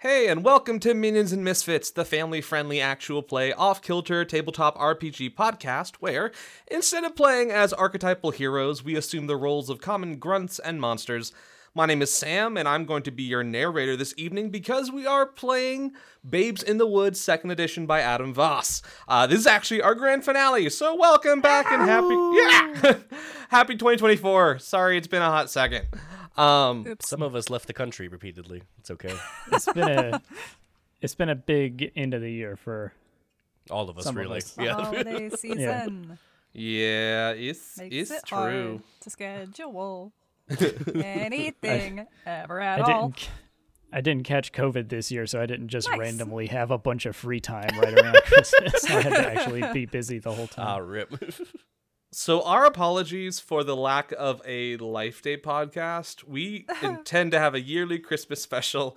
[0.00, 4.76] Hey, and welcome to Minions and Misfits, the family friendly actual play off kilter tabletop
[4.76, 6.32] RPG podcast, where,
[6.70, 11.32] instead of playing as archetypal heroes, we assume the roles of common grunts and monsters.
[11.74, 15.06] My name is Sam, and I'm going to be your narrator this evening because we
[15.06, 15.92] are playing
[16.28, 18.82] Babes in the Woods Second Edition by Adam Voss.
[19.08, 22.96] Uh, this is actually our grand finale, so welcome back and happy yeah,
[23.48, 24.58] happy 2024.
[24.58, 25.86] Sorry, it's been a hot second.
[26.36, 27.08] Um, Oops.
[27.08, 28.62] Some of us left the country repeatedly.
[28.78, 29.14] It's okay.
[29.52, 30.22] It's been a
[31.00, 32.92] it's been a big end of the year for
[33.70, 34.38] All of us, Some of really.
[34.38, 34.54] us.
[34.58, 34.72] Oh, Yeah.
[34.74, 36.18] Holiday season
[36.58, 38.36] yeah, it's makes it's it true.
[38.38, 40.12] hard to schedule
[40.94, 43.08] anything ever at I all.
[43.10, 43.28] didn't
[43.92, 45.98] I didn't catch COVID this year, so I didn't just Nice.
[45.98, 48.84] randomly have a bunch of free time right around Christmas.
[48.90, 50.66] I had to actually be busy the whole time.
[50.66, 50.86] Ah, time.
[50.88, 51.14] rip.
[52.12, 56.24] So, our apologies for the lack of a Life Day podcast.
[56.24, 58.96] We intend to have a yearly Christmas special,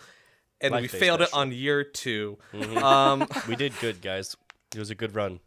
[0.61, 1.39] and we Day failed it special.
[1.41, 2.81] on year 2 Mhm.
[2.81, 4.37] Um, we did good, guys.
[4.73, 5.39] It was a good run.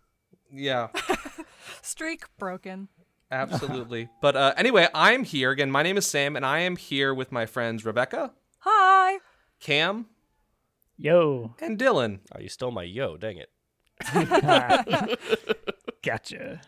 [0.52, 0.88] yeah,
[1.82, 2.88] Streak broken.
[3.30, 4.08] absolutely.
[4.20, 5.70] But uh, anyway, I'm here again.
[5.70, 9.18] My name is Sam, and I am here with my friends Rebecca, Hi.
[9.60, 10.06] Cam,
[10.98, 12.20] Yo, and Dylan.
[12.34, 13.16] Oh, you stole my yo.
[13.16, 13.48] Dang it.
[16.02, 16.60] gotcha.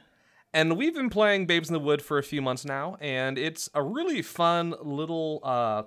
[0.55, 3.69] And we've been playing Babes in the Wood for a few months now, and it's
[3.75, 5.83] a really fun little uh,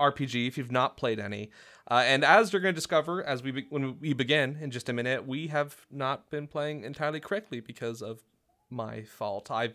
[0.00, 1.50] RPG if you've not played any.
[1.90, 4.88] Uh, and as you're going to discover as we be- when we begin in just
[4.88, 8.20] a minute, we have not been playing entirely correctly because of
[8.68, 9.50] my fault.
[9.50, 9.74] I've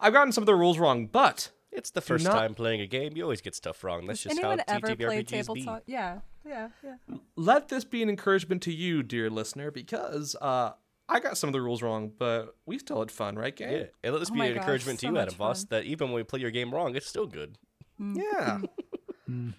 [0.00, 2.86] I've gotten some of the rules wrong, but It's the first not- time playing a
[2.86, 3.12] game.
[3.16, 4.06] You always get stuff wrong.
[4.06, 5.68] That's Has just anyone how ever played TTRPGs be.
[5.86, 6.94] Yeah, yeah, yeah.
[7.36, 10.70] let this be an encouragement to you, dear listener, because uh,
[11.10, 13.72] I got some of the rules wrong, but we still had fun, right, gang?
[13.72, 15.64] Yeah, and let this Oh be an gosh, encouragement so to you, much Adam Voss,
[15.64, 17.58] that even when we play your game wrong, it's still good.
[17.98, 18.60] Yeah.
[19.26, 19.50] hmm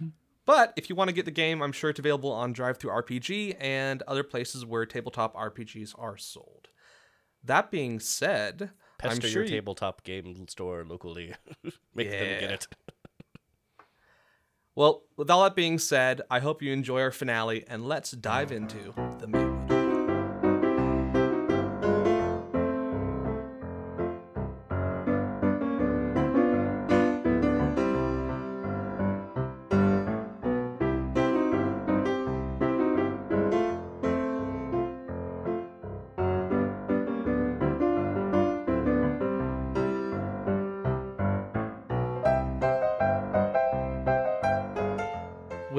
[0.46, 4.02] But if you want to get the game, I'm sure it's available on DriveThruRPG and
[4.04, 6.70] other places where tabletop RPGs are sold.
[7.44, 11.34] That being said, Pester I'm sure your you- tabletop game store locally.
[11.94, 12.68] Make them get it.
[14.76, 18.52] well, with all that being said, I hope you enjoy our finale and let's dive
[18.52, 19.28] into the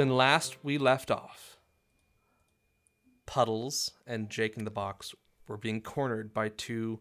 [0.02, 1.58] When last we left off,
[3.24, 5.14] Puddles and Jake in the Box
[5.46, 6.98] were being cornered by two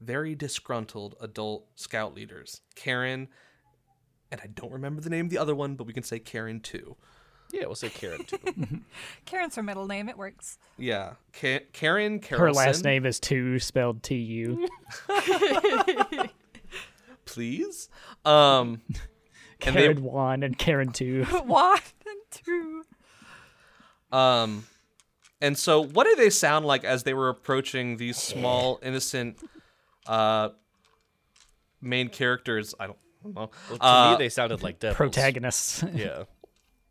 [0.00, 3.28] very disgruntled adult scout leaders, Karen,
[4.32, 6.58] and I don't remember the name of the other one, but we can say Karen
[6.58, 6.96] too.
[7.52, 8.38] Yeah, we'll say Karen too.
[9.26, 10.08] Karen's her middle name.
[10.08, 10.58] It works.
[10.76, 12.20] Yeah, Ka- Karen.
[12.20, 14.66] Her last name is Two, spelled T U.
[17.24, 17.88] please.
[18.24, 18.80] Um,
[19.66, 21.24] and they Karen One and Karen Two.
[21.44, 21.78] One
[22.32, 24.16] and two.
[24.16, 24.66] Um,
[25.40, 29.38] and so what did they sound like as they were approaching these small, innocent,
[30.06, 30.50] uh,
[31.80, 32.74] main characters?
[32.78, 33.50] I don't know.
[33.68, 34.96] Well, to Uh, me, they sounded like devils.
[34.96, 35.82] Protagonists.
[35.94, 36.24] Yeah.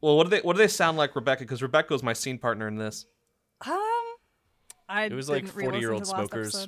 [0.01, 1.43] well, what do they what do they sound like, Rebecca?
[1.43, 3.05] Because Rebecca was my scene partner in this.
[3.65, 3.77] Um,
[4.87, 6.67] I It was like 40-year-old to the last smokers.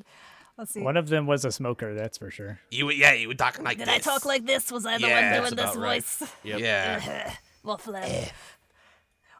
[0.57, 0.81] Let's see.
[0.81, 2.59] One of them was a smoker, that's for sure.
[2.69, 3.87] You yeah, you were talking like this.
[3.87, 4.07] Did this.
[4.07, 4.71] I talk like this?
[4.71, 6.03] Was I the Yeah, one doing this about right.
[6.03, 6.29] voice?
[6.43, 6.59] Yep.
[6.59, 7.33] Yeah.
[7.65, 8.31] Waffling.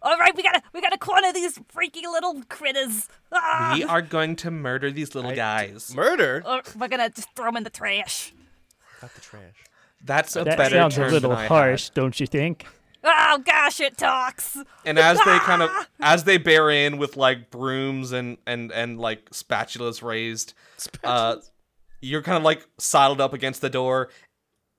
[0.04, 3.08] All right, we gotta we gotta corner these freaky little critters.
[3.32, 3.74] Ah!
[3.76, 5.94] we are going to murder these little guys.
[5.96, 6.44] Murder?
[6.46, 8.34] Or we're gonna just throw them in the trash.
[9.00, 9.64] Got the trash.
[10.04, 11.48] That's a That better sounds a little than I had.
[11.48, 12.66] harsh, don't you think?
[13.04, 14.58] Oh gosh, it talks.
[14.86, 15.70] And as they kind of
[16.00, 20.54] as they bear in with like brooms and and and like spatulas raised,
[21.04, 21.38] uh,
[22.02, 24.10] you're kind of like sidled up against the door,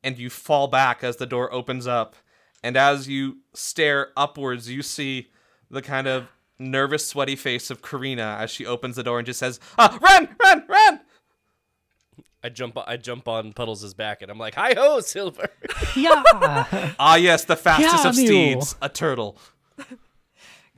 [0.02, 2.14] and you fall back as the door opens up.
[2.62, 5.30] And as you stare upwards, you see
[5.70, 6.26] the kind of
[6.58, 10.28] nervous, sweaty face of Karina as she opens the door and just says, ah, "Run,
[10.44, 11.00] run, run!"
[12.44, 15.48] I jump I jump on Puddles' back and I'm like, Hi ho, Silver.
[15.96, 16.22] Yeah.
[16.98, 18.62] Ah, yes, the fastest Yeah, of Mule.
[18.62, 19.38] steeds, a turtle.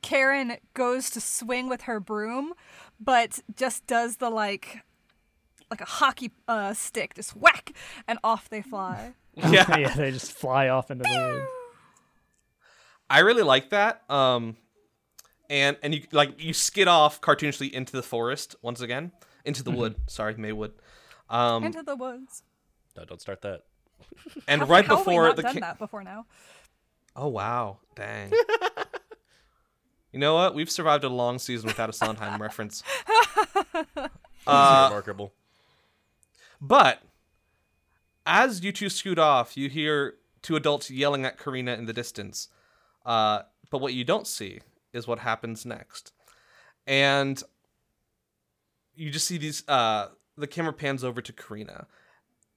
[0.02, 2.52] Karen goes to swing with her broom,
[3.00, 4.80] but just does the like,
[5.70, 7.72] like a hockey uh, stick, just whack,
[8.06, 9.14] and off they fly.
[9.36, 9.76] Yeah.
[9.76, 11.50] yeah, they just fly off into the woods.
[13.14, 14.02] I really like that.
[14.10, 14.56] Um,
[15.48, 19.12] and and you like you skid off cartoonishly into the forest once again,
[19.44, 19.94] into the wood.
[20.08, 20.72] Sorry, Maywood.
[21.30, 22.42] Um, Into the woods.
[22.96, 23.62] no, don't start that.
[24.48, 26.26] and How- right how have we before not the done ca- that before now.
[27.16, 28.32] oh wow, dang.
[30.12, 30.54] You know what?
[30.54, 32.84] We've survived a long season without a Sondheim reference.
[33.74, 34.08] It's
[34.46, 35.32] Uh, remarkable.
[36.60, 37.02] But
[38.24, 42.48] as you two scoot off, you hear two adults yelling at Karina in the distance.
[43.04, 44.60] Uh, but what you don't see
[44.92, 46.12] is what happens next.
[46.86, 47.42] And
[48.94, 51.86] you just see these uh the camera pans over to Karina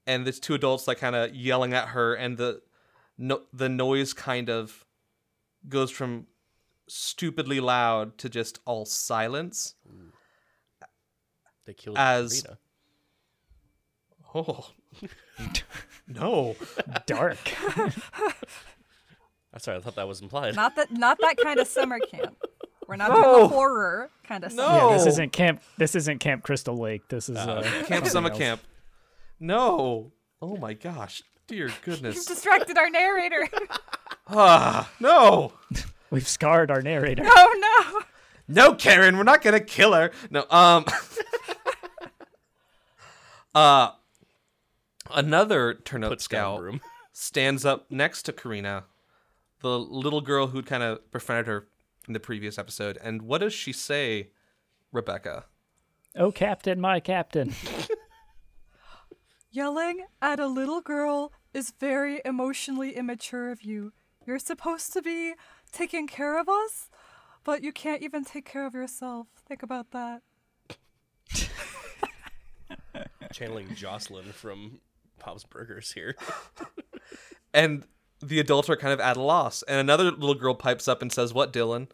[0.06, 2.62] and there's two adults like kind of yelling at her and the
[3.16, 4.84] no, the noise kind of
[5.68, 6.26] goes from
[6.86, 9.74] stupidly loud to just all silence.
[11.66, 12.58] They killed as- Karina.
[14.34, 14.70] Oh.
[16.08, 16.56] no.
[17.06, 17.38] Dark.
[19.58, 20.54] I'm sorry, I thought that was implied.
[20.54, 22.36] Not that not that kind of summer camp.
[22.86, 23.16] We're not No.
[23.22, 24.64] doing the horror kind of No.
[24.64, 24.90] summer.
[24.92, 25.60] Yeah, this isn't camp.
[25.78, 27.08] This isn't Camp Crystal Lake.
[27.08, 28.38] This is uh, Camp Summer else.
[28.38, 28.60] Camp.
[29.40, 30.12] No.
[30.40, 31.24] Oh my gosh.
[31.48, 32.14] Dear goodness.
[32.14, 33.48] You've distracted our narrator.
[34.28, 35.54] ah, no.
[36.10, 37.24] We've scarred our narrator.
[37.26, 38.00] oh no.
[38.46, 40.12] No, Karen, we're not gonna kill her.
[40.30, 40.84] No, um
[43.54, 43.90] Uh
[45.10, 46.80] another turnip Puts down scout broom.
[47.12, 48.84] stands up next to Karina,
[49.60, 51.68] the little girl who'd kind of befriended her
[52.06, 52.98] in the previous episode.
[53.02, 54.30] And what does she say,
[54.92, 55.44] Rebecca?
[56.16, 57.54] Oh, Captain, my Captain.
[59.50, 63.92] Yelling at a little girl is very emotionally immature of you.
[64.26, 65.34] You're supposed to be
[65.72, 66.90] taking care of us,
[67.44, 69.28] but you can't even take care of yourself.
[69.46, 70.22] Think about that.
[73.32, 74.80] Channeling Jocelyn from
[75.24, 76.16] Bob's Burgers here.
[77.54, 77.84] And
[78.20, 79.62] the adults are kind of at a loss.
[79.64, 81.88] And another little girl pipes up and says, What, Dylan?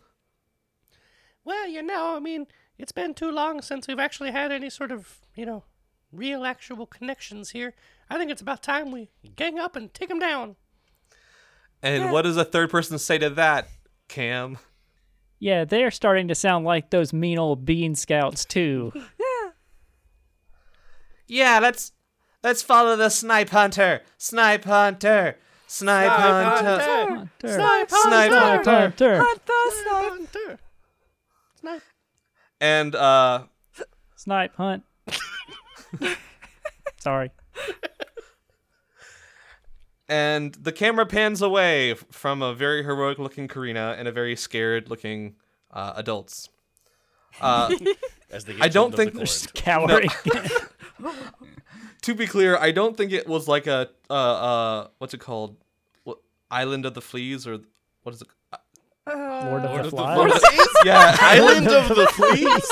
[1.44, 2.46] Well, you know, I mean,
[2.78, 5.64] it's been too long since we've actually had any sort of, you know,
[6.10, 7.74] real actual connections here.
[8.08, 10.56] I think it's about time we gang up and take them down.
[11.82, 13.68] And what does a third person say to that,
[14.08, 14.56] Cam?
[15.38, 18.92] Yeah, they're starting to sound like those mean old Bean Scouts too.
[19.18, 19.50] Yeah.
[21.26, 21.92] Yeah, let's
[22.42, 24.02] let's follow the snipe hunter.
[24.18, 25.38] Snipe hunter.
[25.74, 26.84] Snipe, hunter.
[26.84, 27.52] Hunter.
[27.52, 28.70] Snipe Snipe hunter.
[28.70, 29.18] Hunter.
[29.18, 30.12] Hunt the snipe.
[30.12, 30.58] Hunter.
[31.60, 31.82] Snipe.
[32.60, 33.42] And uh
[34.14, 34.84] Snipe hunt.
[37.00, 37.32] Sorry.
[40.08, 44.88] and the camera pans away from a very heroic looking Karina and a very scared
[44.88, 45.34] looking
[45.72, 46.50] uh, adults.
[47.40, 47.74] Uh,
[48.30, 49.26] As they get I don't to the think Corn.
[49.26, 50.08] Just cowering.
[52.02, 55.56] to be clear, I don't think it was like a uh, uh what's it called?
[56.54, 57.58] What, Island of the Fleas or
[58.04, 58.28] what is it?
[58.52, 58.58] Uh,
[59.44, 60.32] Lord of Lord the of the Flies.
[60.38, 60.68] Flies.
[60.84, 62.68] Yeah, Island of the Fleas.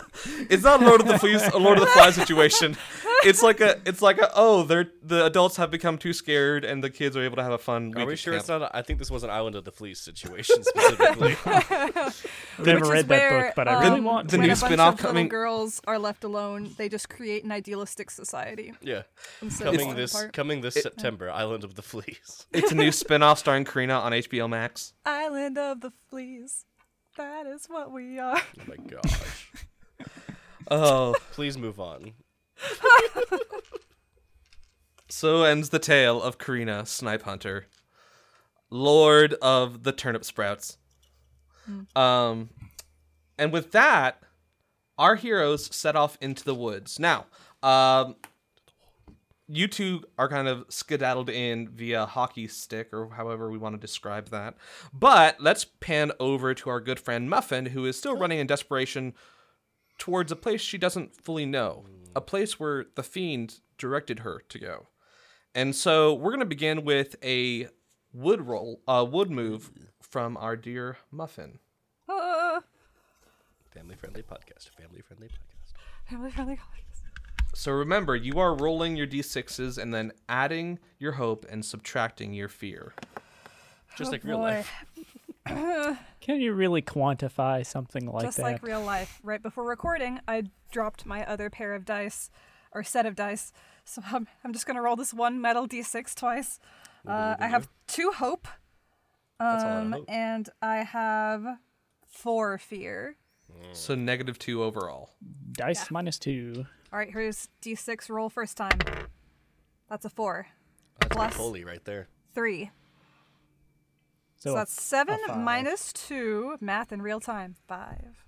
[0.50, 2.76] it's not Lord of the Fleas, a Lord of the Flies situation.
[3.24, 6.84] It's like a, it's like a, oh, they're the adults have become too scared, and
[6.84, 7.92] the kids are able to have a fun.
[7.94, 8.60] Are week we at sure it's camp.
[8.62, 8.70] not?
[8.74, 11.36] A, I think this was an Island of the Fleas situation specifically.
[11.46, 12.26] I've
[12.58, 14.42] never is read that book, but I really um, want the to.
[14.42, 18.74] new a bunch spin-off coming- girls are left alone, they just create an idealistic society.
[18.82, 19.02] yeah.
[19.42, 20.32] Instead of Coming this apart.
[20.32, 22.46] coming this September, Island of the Fleas.
[22.52, 24.92] It's a new spin-off starring Karina on HBO Max.
[25.04, 26.64] Island of the fleas.
[27.16, 28.36] That is what we are.
[28.38, 29.48] Oh my gosh.
[30.70, 32.12] Oh, Please move on.
[35.08, 37.66] so ends the tale of Karina, Snipe Hunter,
[38.70, 40.78] Lord of the Turnip Sprouts.
[41.96, 42.50] Um,
[43.38, 44.22] and with that,
[44.98, 46.98] our heroes set off into the woods.
[46.98, 47.26] Now,
[47.62, 48.16] um,
[49.48, 53.80] you two are kind of skedaddled in via hockey stick, or however we want to
[53.80, 54.54] describe that.
[54.92, 59.14] But let's pan over to our good friend Muffin, who is still running in desperation
[59.98, 61.84] towards a place she doesn't fully know,
[62.14, 64.86] a place where the fiend directed her to go.
[65.54, 67.68] And so we're going to begin with a
[68.12, 69.70] wood roll, a wood move
[70.02, 71.58] from our dear Muffin.
[72.08, 72.60] Uh,
[73.72, 74.68] Family friendly podcast.
[74.70, 76.08] Family friendly podcast.
[76.10, 77.02] family friendly colleagues.
[77.54, 82.48] So remember, you are rolling your d6s and then adding your hope and subtracting your
[82.48, 82.92] fear.
[83.96, 84.70] Just Oh, like real life.
[86.20, 88.42] Can you really quantify something like Just that?
[88.42, 89.20] Just like real life.
[89.22, 92.30] Right before recording, I dropped my other pair of dice,
[92.72, 93.52] or set of dice.
[93.84, 96.58] So I'm, I'm just gonna roll this one metal d6 twice.
[97.06, 98.48] Uh, I have two hope,
[99.38, 100.04] That's a lot of um, hope.
[100.08, 101.46] and I have
[102.08, 103.16] four fear.
[103.72, 105.10] So negative two overall.
[105.52, 106.66] Dice minus two.
[106.92, 108.78] All right, here's d6 roll first time.
[109.88, 110.48] That's a four.
[111.00, 112.08] That's Plus holy right there.
[112.34, 112.72] three.
[114.46, 116.56] So, So, a- that's seven minus two.
[116.60, 117.56] Math in real time.
[117.66, 118.24] Five.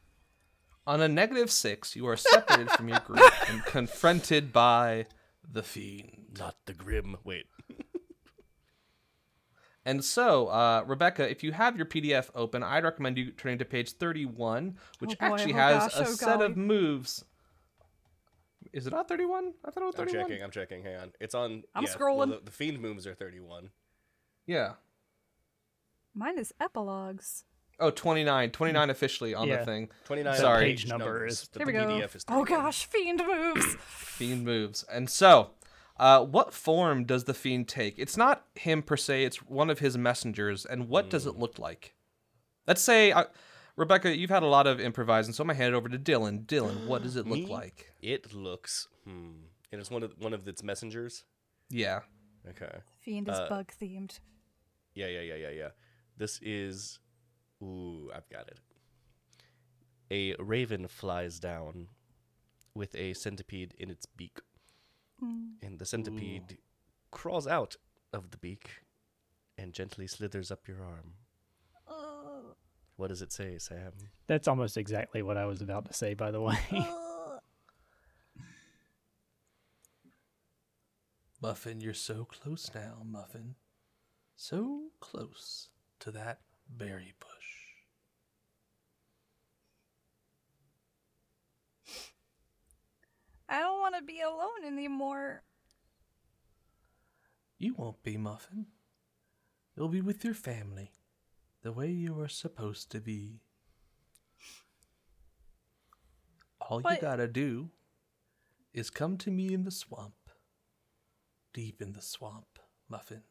[0.87, 3.21] On a negative six, you are separated from your group
[3.51, 5.07] and confronted by
[5.51, 6.37] the fiend.
[6.39, 7.17] Not the grim.
[7.25, 7.47] Wait.
[9.85, 13.65] And so, uh, Rebecca, if you have your PDF open, I'd recommend you turning to
[13.65, 17.25] page 31, which Oh boy, actually oh has gosh, a oh set of moves.
[18.73, 19.55] Is it not 31?
[19.65, 20.21] I thought it was 31.
[20.25, 20.45] I'm checking.
[20.45, 20.83] I'm checking.
[20.83, 21.13] Hang on.
[21.21, 21.63] It's on.
[21.75, 22.31] I'm yeah, well, scrolling.
[22.31, 23.71] the, the fiend moves are 31.
[24.47, 24.73] Yeah.
[26.19, 27.45] Mine is epilogues.
[27.81, 28.51] Oh, 29.
[28.51, 29.89] 29 officially on the thing.
[30.07, 30.65] 29 Sorry.
[30.65, 31.43] page Page number numbers.
[31.43, 31.87] is- The Here we go.
[31.87, 32.61] PDF is Oh 31.
[32.65, 33.75] gosh, fiend moves.
[33.87, 34.83] Fiend moves.
[34.91, 35.51] And so,
[35.97, 37.97] uh, what form does the fiend take?
[37.99, 40.67] It's not him per se, it's one of his messengers.
[40.67, 41.29] And what does Hmm.
[41.31, 41.95] it look like?
[42.67, 43.27] Let's say, uh,
[43.77, 45.99] Rebecca, you've had a lot of improvising, so I'm going to hand it over to
[46.01, 46.47] Dylan.
[46.47, 47.47] Dylan, what does it look Me?
[47.47, 47.93] like?
[48.03, 48.89] It looks.
[49.05, 49.43] Hmm.
[49.71, 51.23] And it's one of one of its messengers.
[51.71, 52.01] Yeah.
[52.49, 52.79] Okay.
[52.99, 54.19] Fiend is Uh, bug themed.
[54.95, 55.69] Yeah, yeah, yeah, yeah, yeah.
[56.19, 56.99] This is.
[57.63, 58.59] Ooh, I've got it.
[60.11, 61.89] A raven flies down
[62.75, 64.41] with a centipede in its beak.
[65.21, 66.59] And the centipede
[67.11, 67.77] crawls out
[68.13, 68.71] of the beak
[69.57, 71.15] and gently slithers up your arm.
[72.97, 73.93] What does it say, Sam?
[74.27, 76.59] That's almost exactly what I was about to say, by the way.
[81.41, 83.55] Muffin, you're so close now, Muffin.
[84.37, 85.69] So close
[86.01, 87.29] to that berry bush.
[93.49, 95.43] I don't want to be alone anymore.
[97.59, 98.67] You won't be, Muffin.
[99.75, 100.93] You'll be with your family,
[101.63, 103.41] the way you are supposed to be.
[106.61, 107.71] All you gotta do
[108.75, 110.15] is come to me in the swamp.
[111.55, 113.23] Deep in the swamp, Muffin.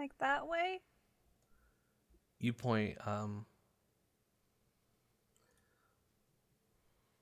[0.00, 0.80] Like that way?
[2.38, 3.44] You point, um.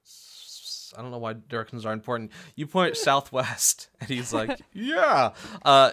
[0.04, 2.30] s- I don't know why directions are important.
[2.54, 5.32] You point southwest, and he's like, "Yeah,
[5.64, 5.90] uh,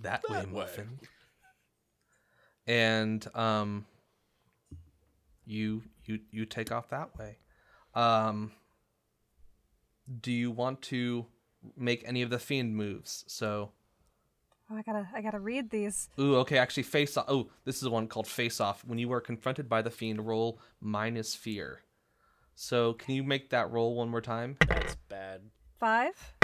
[0.00, 0.46] that way, way.
[0.50, 0.98] Muffin."
[2.66, 3.84] And um,
[5.44, 7.36] you you you take off that way.
[7.94, 8.52] Um,
[10.22, 11.26] do you want to
[11.76, 13.26] make any of the fiend moves?
[13.28, 13.72] So,
[14.70, 16.08] Oh, I gotta, I gotta read these.
[16.18, 17.26] ooh, okay, actually, face off.
[17.28, 18.84] Oh, this is the one called face off.
[18.84, 21.82] When you are confronted by the fiend, roll minus fear.
[22.56, 24.56] So, can you make that roll one more time?
[24.66, 25.42] That's bad.
[25.78, 26.34] Five,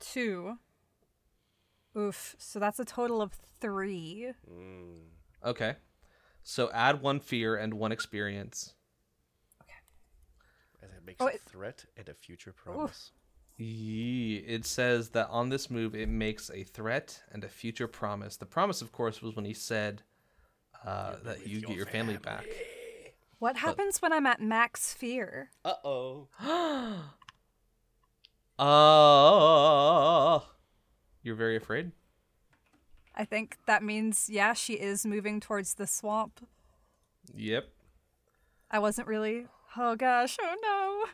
[0.00, 0.58] two.
[1.96, 2.36] Oof.
[2.38, 4.32] So that's a total of three.
[4.50, 4.98] Mm.
[5.44, 5.74] Okay.
[6.42, 8.74] So add one fear and one experience.
[9.62, 9.74] Okay.
[10.84, 13.10] As it makes Oh, a threat and a future promise.
[13.60, 14.44] Yee.
[14.46, 18.36] It says that on this move, it makes a threat and a future promise.
[18.36, 20.02] The promise, of course, was when he said
[20.84, 22.46] uh, that you get your family back.
[23.38, 25.50] What happens when I'm at max fear?
[25.64, 26.28] Uh oh.
[28.58, 30.38] Uh,
[31.22, 31.92] you're very afraid?
[33.16, 36.46] I think that means, yeah, she is moving towards the swamp.
[37.34, 37.70] Yep.
[38.70, 39.46] I wasn't really.
[39.78, 41.06] Oh gosh, oh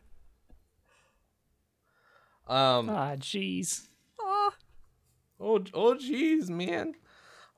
[2.47, 3.89] Um, ah, jeez.
[4.21, 4.53] Oh,
[5.39, 6.95] Oh, oh, jeez, man.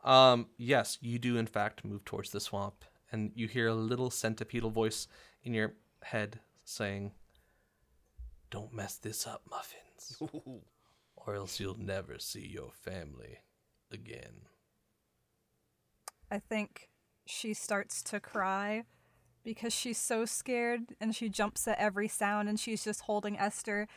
[0.02, 4.10] Um, yes, you do in fact move towards the swamp, and you hear a little
[4.10, 5.06] centipedal voice
[5.42, 7.12] in your head saying,
[8.50, 10.20] "Don't mess this up, muffins,
[11.16, 13.38] or else you'll never see your family
[13.92, 14.46] again."
[16.30, 16.88] I think
[17.26, 18.84] she starts to cry
[19.44, 23.88] because she's so scared and she jumps at every sound and she's just holding Esther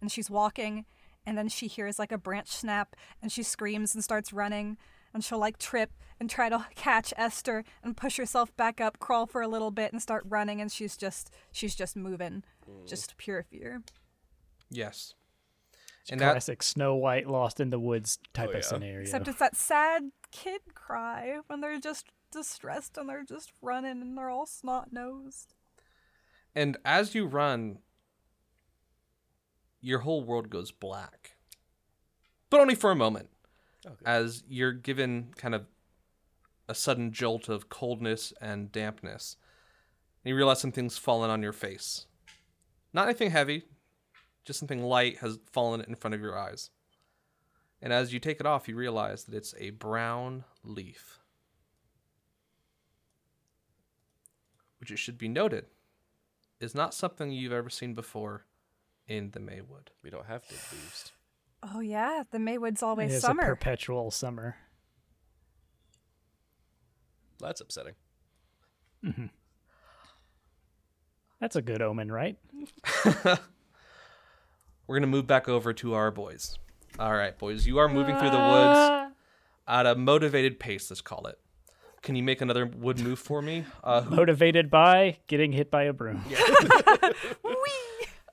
[0.00, 0.84] and she's walking
[1.26, 4.76] and then she hears like a branch snap and she screams and starts running
[5.12, 5.90] and she'll like trip
[6.20, 9.92] and try to catch Esther and push herself back up, crawl for a little bit
[9.92, 12.44] and start running and she's just she's just moving.
[12.68, 12.86] Mm.
[12.88, 13.82] Just pure fear.
[14.70, 15.14] Yes.
[16.10, 19.00] And that, Classic Snow White lost in the woods type Oh, of scenario.
[19.02, 24.16] Except it's that sad kid cry when they're just distressed and they're just running and
[24.16, 25.54] they're all snot nosed.
[26.54, 27.78] and as you run,
[29.80, 31.36] your whole world goes black,
[32.50, 33.30] but only for a moment.
[33.86, 33.96] Okay.
[34.04, 35.66] as you're given kind of
[36.68, 39.36] a sudden jolt of coldness and dampness.
[40.24, 42.06] And you realize something's fallen on your face.
[42.92, 43.62] Not anything heavy,
[44.44, 46.70] just something light has fallen in front of your eyes.
[47.80, 51.20] And as you take it off, you realize that it's a brown leaf.
[54.80, 55.66] Which it should be noted
[56.60, 58.44] is not something you've ever seen before
[59.08, 59.90] in the Maywood.
[60.02, 61.12] We don't have big leaves.
[61.62, 63.42] Oh yeah, the Maywood's always is summer.
[63.42, 64.56] a perpetual summer.
[67.40, 67.94] That's upsetting.
[71.40, 72.36] That's a good omen, right?
[74.86, 76.58] we're gonna move back over to our boys.
[76.98, 79.12] All right, boys, you are moving through the woods
[79.68, 80.90] at a motivated pace.
[80.90, 81.38] Let's call it.
[82.02, 83.64] Can you make another wood move for me?
[83.84, 86.24] Uh, who- Motivated by getting hit by a broom.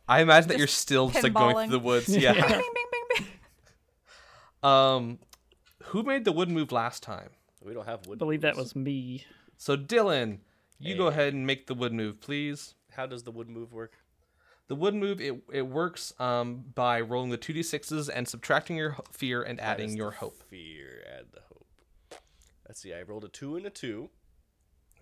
[0.07, 2.09] I imagine that you're still just like going through the woods.
[2.15, 2.33] Yeah.
[2.33, 4.69] bing, bing, bing.
[4.69, 5.19] um,
[5.85, 7.29] who made the wood move last time?
[7.63, 8.17] We don't have wood.
[8.17, 9.25] I believe that was me.
[9.57, 10.39] So Dylan,
[10.79, 12.75] you go ahead and make the wood move, please.
[12.91, 13.93] How does the wood move work?
[14.67, 18.75] The wood move it it works um by rolling the two d sixes and subtracting
[18.77, 20.43] your fear and adding your hope.
[20.49, 21.67] Fear, add the hope.
[22.67, 22.93] Let's see.
[22.93, 24.09] I rolled a two and a two.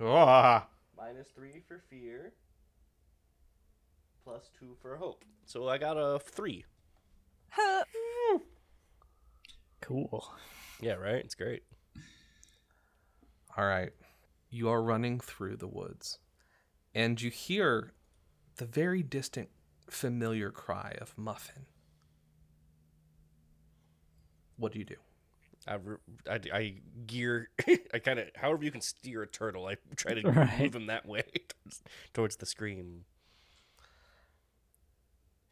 [0.01, 0.67] Ah.
[0.97, 2.33] Minus three for fear.
[4.23, 5.23] Plus two for hope.
[5.45, 6.65] So I got a three.
[7.49, 7.83] Huh.
[9.81, 10.25] Cool.
[10.81, 11.15] Yeah, right.
[11.15, 11.63] It's great.
[13.57, 13.91] All right.
[14.49, 16.19] You are running through the woods,
[16.95, 17.93] and you hear
[18.57, 19.49] the very distant,
[19.89, 21.65] familiar cry of Muffin.
[24.57, 24.95] What do you do?
[25.67, 25.77] I,
[26.29, 26.75] I, I
[27.07, 27.49] gear.
[27.93, 28.27] I kind of.
[28.35, 29.65] However, you can steer a turtle.
[29.67, 30.59] I try to Right.
[30.59, 31.81] move him that way towards,
[32.13, 33.05] towards the scream.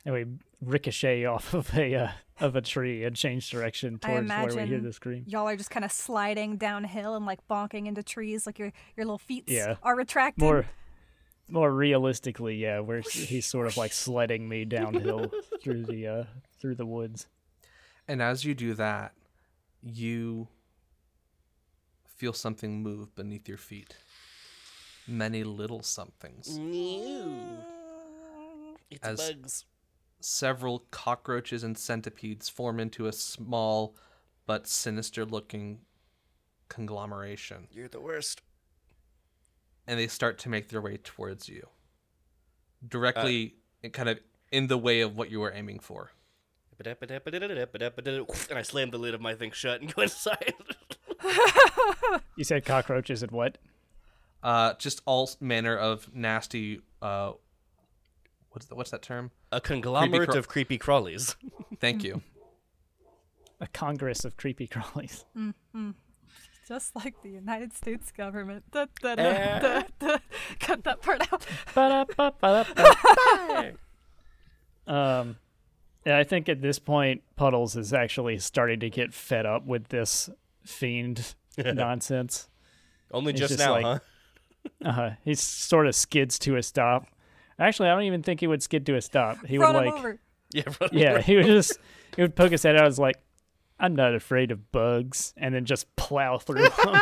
[0.05, 0.25] And we
[0.62, 4.53] ricochet off of a uh, of a tree and change direction I towards where we
[4.53, 5.24] hear imagine the scream.
[5.27, 9.05] Y'all are just kind of sliding downhill and like bonking into trees, like your your
[9.05, 9.75] little feet Yeah.
[9.84, 10.41] are retracted.
[10.43, 10.65] More
[11.48, 15.31] more realistically, yeah, where he's sort of like sledding me downhill
[15.62, 16.24] through the uh
[16.60, 17.27] through the woods.
[18.08, 19.13] And as you do that,
[19.84, 20.48] you
[22.15, 23.96] feel something move beneath your feet.
[25.08, 26.58] Many little somethings.
[28.89, 29.65] It's As- bugs.
[30.22, 33.96] Several cockroaches and centipedes form into a small
[34.46, 35.80] but sinister looking
[36.70, 37.68] conglomeration.
[37.72, 38.42] You're the worst.
[39.88, 41.68] And they start to make their way towards you.
[42.88, 43.56] Directly,
[43.92, 44.20] kind of
[44.51, 46.12] in the way of what you were aiming for.
[48.50, 50.54] And I slam the lid of my thing shut and go inside.
[52.36, 53.58] You said cockroaches and what?
[54.42, 56.81] Uh, just all manner of nasty.
[57.01, 57.34] Uh,
[58.50, 59.29] what's the, what's that term?
[59.51, 61.35] A conglomerate craw- of creepy crawlies.
[61.79, 62.22] Thank you.
[63.59, 65.24] A congress of creepy crawlies.
[66.68, 68.64] just like the United States government.
[68.72, 69.59] Da, da, da, Eh.
[69.59, 70.18] da, da.
[70.59, 71.46] Cut that part out.
[74.87, 75.37] Um,
[76.05, 79.90] yeah, I think at this point, Puddles is actually starting to get fed up with
[79.90, 80.29] this
[80.66, 82.50] fiend nonsense.
[83.11, 84.00] Only just, just now, like- huh?
[84.83, 85.09] uh-huh.
[85.24, 87.05] he sort of skids to a stop.
[87.61, 89.45] Actually, I don't even think he would skid to a stop.
[89.45, 90.19] He Run would him like, over.
[90.53, 91.21] Yeah, run yeah, over.
[91.21, 91.77] he would just
[92.15, 92.81] he would poke his head out.
[92.81, 93.15] I was like,
[93.79, 96.71] I'm not afraid of bugs, and then just plow through them.
[96.75, 96.93] boy.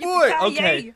[0.00, 0.46] Yippee-ki-yay.
[0.46, 0.94] Okay.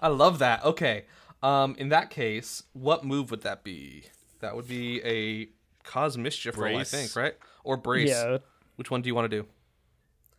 [0.00, 0.64] I love that.
[0.64, 1.04] Okay.
[1.42, 4.04] Um, in that case, what move would that be?
[4.40, 5.48] That would be a
[5.86, 7.34] cause mischief roll, I think, right?
[7.62, 8.08] Or brace.
[8.10, 8.38] yeah.
[8.76, 9.46] Which one do you want to do?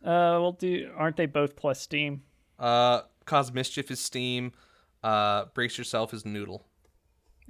[0.04, 2.22] Uh, well, do aren't they both plus steam?
[2.58, 4.52] Uh, cause mischief is steam.
[5.02, 6.66] Uh, brace yourself is noodle.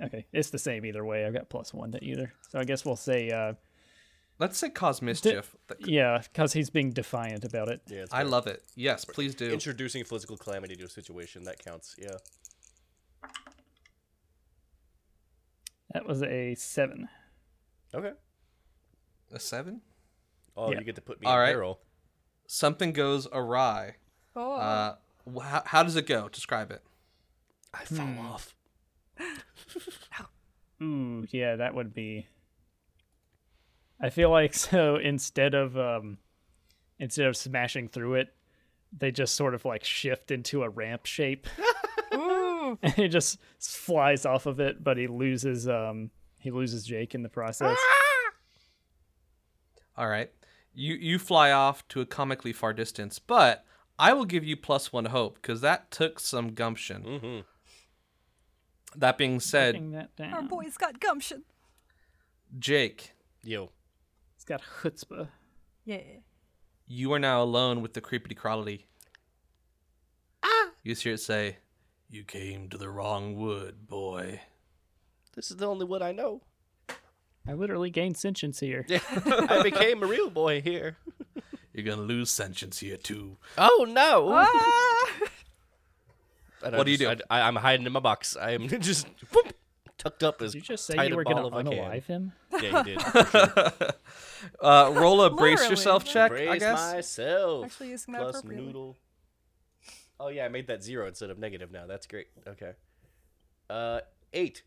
[0.03, 1.25] Okay, it's the same either way.
[1.25, 2.33] I've got plus one to either.
[2.51, 3.55] So I guess we'll say, uh,
[4.39, 5.57] Let's say cause mischief.
[5.69, 7.81] Th- yeah, because he's being defiant about it.
[7.89, 8.63] Yeah, I love it.
[8.75, 9.51] Yes, please do.
[9.51, 11.97] Introducing physical calamity to a situation that counts.
[11.99, 12.17] Yeah.
[15.93, 17.09] That was a seven.
[17.95, 18.13] Okay.
[19.33, 19.81] A seven.
[20.57, 20.79] Oh, Yeah.
[20.81, 21.53] you get to put me All in right.
[21.53, 21.81] peril.
[22.47, 23.97] Something goes awry.
[24.35, 24.53] Oh.
[24.57, 24.97] Uh,
[25.35, 26.29] wh- how, how does it go?
[26.29, 26.83] Describe it.
[27.73, 28.19] I fell Hmm.
[28.19, 28.55] off.
[30.83, 32.27] Ooh, yeah, that would be.
[34.01, 36.19] I feel like so instead of um,
[36.99, 38.29] instead of smashing through it,
[38.97, 41.47] they just sort of like shift into a ramp shape.
[42.15, 42.79] Ooh.
[42.83, 47.23] and he just flies off of it, but he loses um he loses Jake in
[47.23, 47.79] the process.
[49.97, 50.31] All right.
[50.75, 53.65] You you fly off to a comically far distance, but
[53.99, 57.03] I will give you plus one hope because that took some gumption.
[57.03, 57.41] Mm-hmm.
[58.95, 60.33] That being said, that down.
[60.33, 61.43] Our boy's got gumption.
[62.59, 63.71] Jake, Yo.
[64.37, 65.29] It's got chutzpah.
[65.85, 66.01] Yeah.
[66.87, 68.85] you are now alone with the creepity crawlity.
[70.43, 70.71] Ah!
[70.83, 71.59] You just hear it say,
[72.09, 74.41] "You came to the wrong wood, boy."
[75.35, 76.43] This is the only wood I know.
[77.49, 78.85] I literally gained sentience here.
[78.89, 79.01] Yeah.
[79.49, 80.97] I became a real boy here.
[81.73, 83.37] You're gonna lose sentience here too.
[83.59, 84.31] Oh no!
[84.33, 85.26] Ah!
[86.67, 87.25] And I What do you just- do?
[87.31, 88.37] I, am hiding in my box.
[88.37, 89.53] I am just whoop,
[89.99, 91.73] tucked up as Did you just say you were gonna ball of I can.
[91.73, 92.33] unalive him?
[92.61, 93.93] Yeah, you did.
[94.61, 96.93] Uh, roll a brace yourself check, Brace I guess.
[96.93, 97.65] myself.
[97.65, 98.67] Actually using that Plus appropriately.
[98.67, 98.97] noodle.
[100.21, 101.87] Oh yeah, I made that zero instead of negative now.
[101.87, 102.27] That's great.
[102.47, 102.73] Okay.
[103.69, 104.01] Uh,
[104.33, 104.63] eight.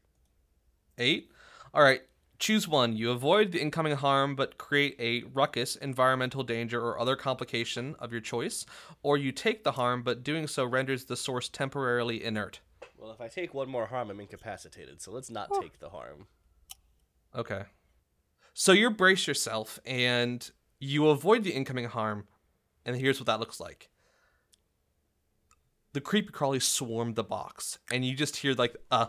[0.97, 1.31] Eight.
[1.73, 2.01] All right.
[2.39, 2.95] Choose one.
[2.95, 8.13] You avoid the incoming harm but create a ruckus, environmental danger, or other complication of
[8.13, 8.65] your choice,
[9.03, 12.61] or you take the harm but doing so renders the source temporarily inert.
[12.97, 15.01] Well, if I take one more harm, I'm incapacitated.
[15.01, 16.27] So let's not take the harm.
[17.35, 17.63] Okay.
[18.53, 20.49] So you brace yourself and
[20.79, 22.25] you avoid the incoming harm,
[22.85, 23.89] and here's what that looks like.
[25.91, 29.07] The creepy crawlies swarm the box, and you just hear like uh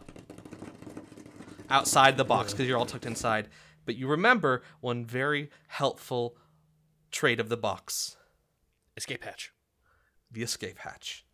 [1.71, 3.49] outside the box because you're all tucked inside.
[3.87, 6.37] But you remember one very helpful
[7.11, 8.17] trait of the box
[8.97, 9.53] Escape hatch.
[10.31, 11.25] the escape hatch.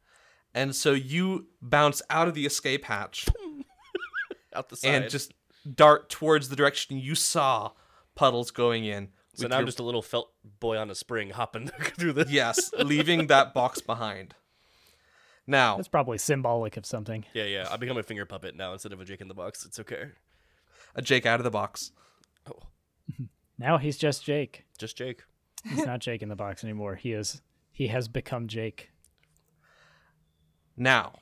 [0.54, 3.26] And so you bounce out of the escape hatch
[4.54, 4.94] Out the side.
[4.94, 5.34] and just
[5.74, 7.72] dart towards the direction you saw
[8.14, 9.08] puddles going in.
[9.34, 11.66] so with now I'm just a little felt boy on a spring hopping
[11.98, 12.26] through the.
[12.28, 14.34] Yes, leaving that box behind.
[15.48, 17.24] Now, That's probably symbolic of something.
[17.34, 17.68] Yeah, yeah.
[17.70, 19.64] I become a finger puppet now instead of a Jake in the box.
[19.64, 20.06] It's okay.
[20.96, 21.92] A Jake out of the box.
[22.50, 22.62] Oh,
[23.58, 24.64] Now he's just Jake.
[24.76, 25.22] just Jake.
[25.64, 26.96] He's not Jake in the box anymore.
[26.96, 27.40] He is.
[27.72, 28.90] He has become Jake.
[30.76, 31.14] Now,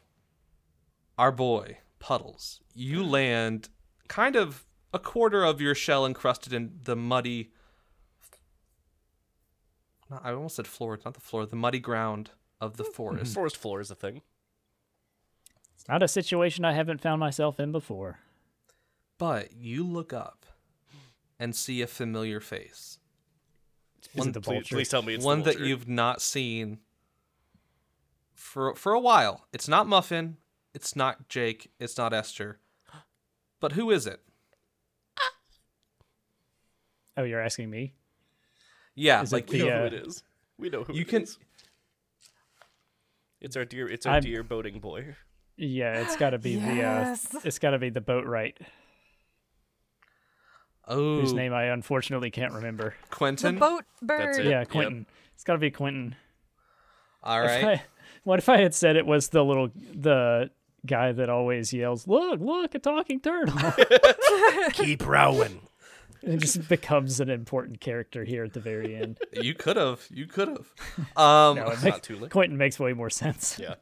[1.16, 3.68] our boy, Puddles, you land
[4.08, 7.52] kind of a quarter of your shell encrusted in the muddy.
[10.22, 13.34] I almost said floor, it's not the floor, the muddy ground of the forest.
[13.34, 14.22] Forest floor is a thing.
[15.74, 18.18] It's not a situation I haven't found myself in before.
[19.24, 20.44] But you look up
[21.38, 22.98] and see a familiar face.
[24.14, 26.80] Is it the Please, please tell me it's the one that you've not seen
[28.34, 29.46] for for a while.
[29.50, 30.36] It's not Muffin,
[30.74, 32.58] it's not Jake, it's not Esther.
[33.60, 34.20] But who is it?
[37.16, 37.94] Oh, you're asking me?
[38.94, 40.22] Yeah, Is it like We the, know uh, who it is.
[40.58, 41.38] We know who you it can is.
[43.40, 43.88] It's our dear.
[43.88, 45.16] It's our I'm- dear boating boy.
[45.56, 47.22] Yeah, it's got to be Yes.
[47.28, 47.38] the.
[47.38, 48.58] Uh, it's got to be the boat right,
[50.86, 52.94] Oh whose name I unfortunately can't remember.
[53.10, 53.58] The Quentin.
[53.58, 54.38] boat bird.
[54.38, 54.44] it.
[54.46, 54.68] Yeah, Yep.
[54.68, 55.06] Quentin.
[55.34, 56.14] It's got to be Quentin.
[57.22, 57.64] All If.
[57.64, 57.82] I-
[58.24, 60.50] what if I had said it was the little the
[60.86, 63.56] guy that always yells, "Look, look, a talking turtle!"
[64.72, 65.60] Keep rowing.
[66.22, 69.18] it just becomes an important character here at the very end.
[69.32, 70.06] You could have.
[70.10, 70.66] You could have.
[71.16, 72.30] Um No, it Not too late.
[72.30, 73.58] Quentin makes way more sense.
[73.58, 73.74] Yeah.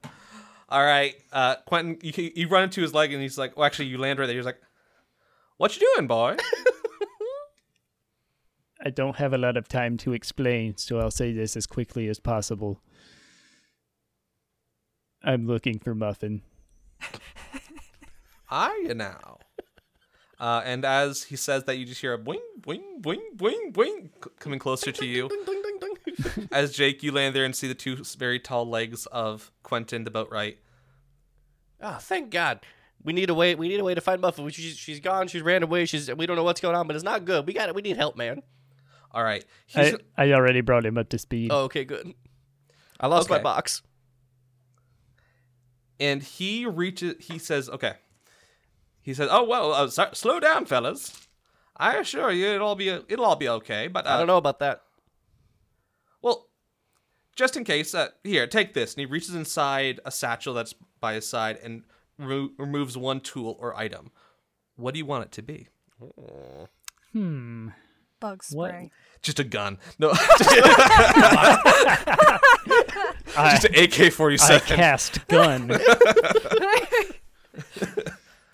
[0.68, 1.14] all right.
[1.32, 4.18] Uh Quentin you you run into his leg and he's like, "Well, actually you land
[4.18, 4.60] right there." He's like,
[5.56, 6.36] "What you doing, boy?"
[8.84, 12.08] I don't have a lot of time to explain, so I'll say this as quickly
[12.08, 12.80] as possible.
[15.22, 16.42] I'm looking for Muffin.
[18.50, 19.38] Are you now?
[20.40, 24.10] Uh, and as he says that, you just hear a boing, boing, boing, boing, boing
[24.40, 25.30] coming closer to you.
[26.50, 30.10] As Jake, you land there and see the two very tall legs of Quentin, the
[30.10, 30.56] boatwright.
[31.80, 32.60] Ah, thank God.
[33.04, 33.54] We need a way.
[33.54, 34.48] We need a way to find Muffin.
[34.50, 35.28] She's, she's gone.
[35.28, 35.86] She's ran away.
[35.86, 36.12] She's.
[36.12, 37.46] We don't know what's going on, but it's not good.
[37.46, 37.74] We got it.
[37.76, 38.42] We need help, man.
[39.12, 39.44] All right.
[39.66, 41.50] He's, I, I already brought him up to speed.
[41.52, 42.14] Oh, okay, good.
[42.98, 43.82] I lost my box.
[46.00, 47.94] and he reaches, he says, okay.
[49.00, 51.28] He says, oh, well, uh, so- slow down, fellas.
[51.76, 53.88] I assure you it'll all be, it'll all be okay.
[53.88, 54.82] But, uh, I don't know about that.
[56.22, 56.46] Well,
[57.34, 58.94] just in case, uh, here, take this.
[58.94, 61.82] And he reaches inside a satchel that's by his side and
[62.18, 64.12] remo- removes one tool or item.
[64.76, 65.68] What do you want it to be?
[67.12, 67.68] Hmm.
[68.22, 68.70] Bug What?
[68.70, 68.90] spray.
[69.20, 69.76] Just a gun.
[69.98, 70.50] No, just
[73.64, 74.76] an AK I 47.
[74.76, 75.70] cast gun.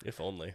[0.05, 0.53] If only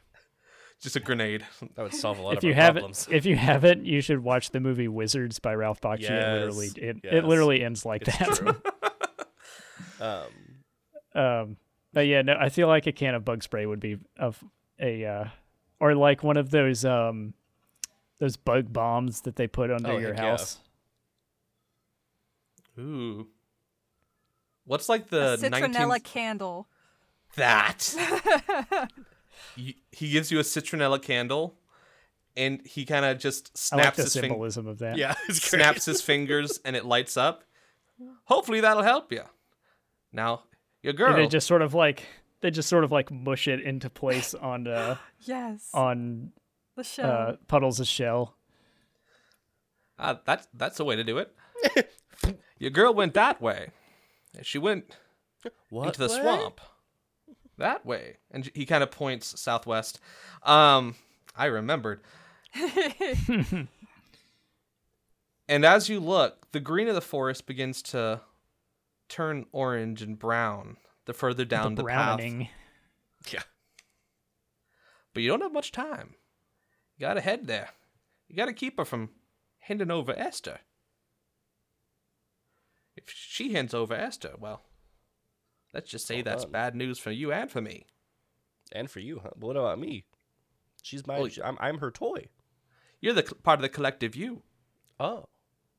[0.80, 1.44] Just a grenade.
[1.76, 3.08] that would solve a lot if of you our haven't, problems.
[3.10, 6.10] if you haven't, you should watch the movie Wizards by Ralph Bakshi.
[6.10, 7.12] it literally, Yes, it, yes.
[7.14, 8.36] it literally ends like It's that.
[8.36, 8.56] true.
[10.06, 10.26] um,
[11.22, 11.56] Um,
[11.92, 14.42] but yeah, no, I feel like a can of bug spray would be of
[14.80, 15.24] a, uh,
[15.78, 17.34] or like one of those, um,
[18.24, 20.30] those bug bombs that they put under Oh, your heck yeah.
[20.30, 20.58] house.
[22.78, 23.28] Ooh.
[24.64, 26.00] What's like A the citronella 19...
[26.00, 26.68] candle.
[27.36, 27.94] That.
[29.58, 31.56] Y- he gives you a citronella candle,
[32.36, 34.28] and he kind of just I like snaps the his fingers.
[34.30, 34.96] symbolism of that.
[34.96, 37.44] yeah, it's snaps his fingers and it lights up.
[38.24, 39.22] Hopefully that'll help you.
[40.12, 40.44] Now,
[40.82, 41.16] your And girl.
[41.16, 42.04] they just sort of like
[42.40, 45.68] they just sort of like mush it into place on uh Yes.
[45.74, 46.32] on
[46.76, 47.10] the shell.
[47.10, 48.36] uh Puddles' a shell.
[49.98, 51.34] Uh, that's that's the way to do it.
[52.58, 53.70] your girl went that way.
[54.42, 54.96] She went
[55.70, 56.20] what into the way?
[56.20, 56.60] swamp.
[57.58, 58.16] That way.
[58.30, 60.00] And he kind of points southwest.
[60.42, 60.96] Um,
[61.36, 62.00] I remembered.
[65.48, 68.20] and as you look, the green of the forest begins to
[69.08, 72.20] turn orange and brown the further down the the, path.
[73.30, 73.42] Yeah.
[75.12, 76.14] But you don't have much time.
[76.96, 77.70] You gotta head there.
[78.28, 79.10] You gotta keep her from
[79.60, 80.60] handing over Esther.
[82.96, 84.62] If she hands over Esther, well,
[85.72, 87.86] let's just say that's bad news for you and for me.
[88.72, 89.30] And for you, huh?
[89.36, 90.04] But what about me?
[90.82, 91.18] She's my.
[91.18, 92.28] Well, I'm, I'm her toy.
[93.00, 94.42] You're the cl- part of the collective you.
[94.98, 95.26] Oh,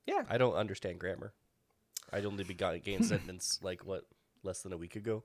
[0.05, 0.23] Yeah.
[0.29, 1.33] I don't understand grammar.
[2.11, 4.05] I'd only begun gained sentence like what
[4.43, 5.23] less than a week ago.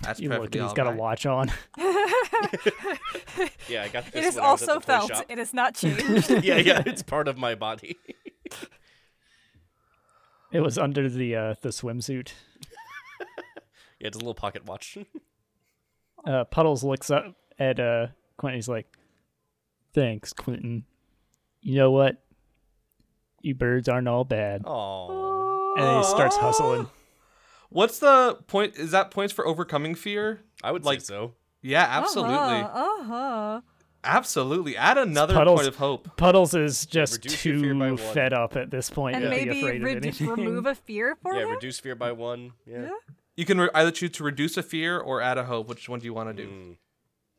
[0.00, 1.50] That's You look, perfectly he's all got a watch on.
[3.68, 4.14] Yeah, I got this.
[4.14, 5.10] It is when I was at also the felt.
[5.10, 5.24] shop.
[5.28, 6.30] It is not changed.
[6.44, 7.96] yeah, yeah, it's part of my body.
[10.52, 12.32] It was under the uh, the swimsuit.
[13.98, 14.98] yeah, it's a little pocket watch.
[16.26, 18.58] Uh, Puddles looks up at uh, Quentin.
[18.58, 18.86] He's like,
[19.94, 20.84] "Thanks, Quentin.
[21.62, 22.22] You know what?
[23.40, 26.88] You birds aren't all bad." Oh, And he starts hustling.
[27.74, 28.76] What's the point?
[28.76, 30.40] Is that points for overcoming fear?
[30.62, 31.34] I would Like- say so.
[31.60, 32.34] Yeah, absolutely.
[32.36, 33.60] Uh huh.
[34.04, 34.76] Absolutely.
[34.76, 36.16] Add another Puddles- point of hope.
[36.16, 39.30] Puddles is just reduce your fear by too fed up at this point And to
[39.30, 40.28] be maybe afraid of anything.
[40.28, 41.50] remove a fear for Yeah, him.
[41.50, 42.52] reduce fear by one.
[42.66, 42.90] Yeah.
[43.34, 45.66] You can re- either choose to reduce a fear or add a hope.
[45.68, 46.48] Which one do you want to do?
[46.48, 46.76] Mm.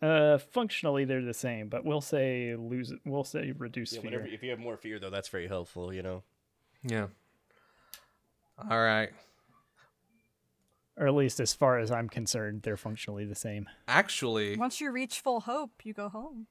[0.01, 2.91] Uh, functionally they're the same, but we'll say lose.
[3.05, 4.11] We'll say reduce Yeah, fear.
[4.11, 5.93] whenever, if you have more fear, though, that's very helpful.
[5.93, 6.23] You know.
[6.83, 7.07] Yeah.
[8.69, 9.09] All right.
[10.97, 13.67] Or at least as far as I'm concerned, they're functionally the same.
[13.87, 16.47] Actually, Once you reach full hope, you go home.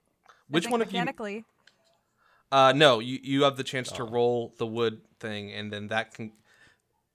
[0.49, 0.99] Which one of you?
[0.99, 1.45] mechanically?
[2.53, 3.97] Uh, no, you you have the chance Oh.
[3.97, 6.33] to roll the wood thing, and then that can,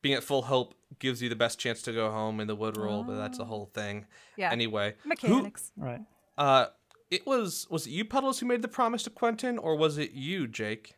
[0.01, 2.75] being at full hope, gives you the best chance to go home in the wood
[2.77, 3.03] roll.
[3.03, 4.05] But that's a whole thing.
[4.35, 4.51] Yeah.
[4.51, 5.71] Anyway, who- Mechanics.
[5.77, 6.01] Right.
[6.37, 6.67] uh,
[7.11, 10.11] it was was it you Puddles who made the promise to Quentin, or was it
[10.11, 10.95] you, Jake?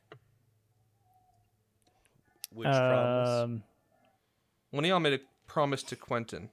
[2.54, 3.30] Which promise?
[3.30, 3.64] Um,
[4.72, 5.20] One of y'all made a
[5.52, 6.50] promise to Quentin.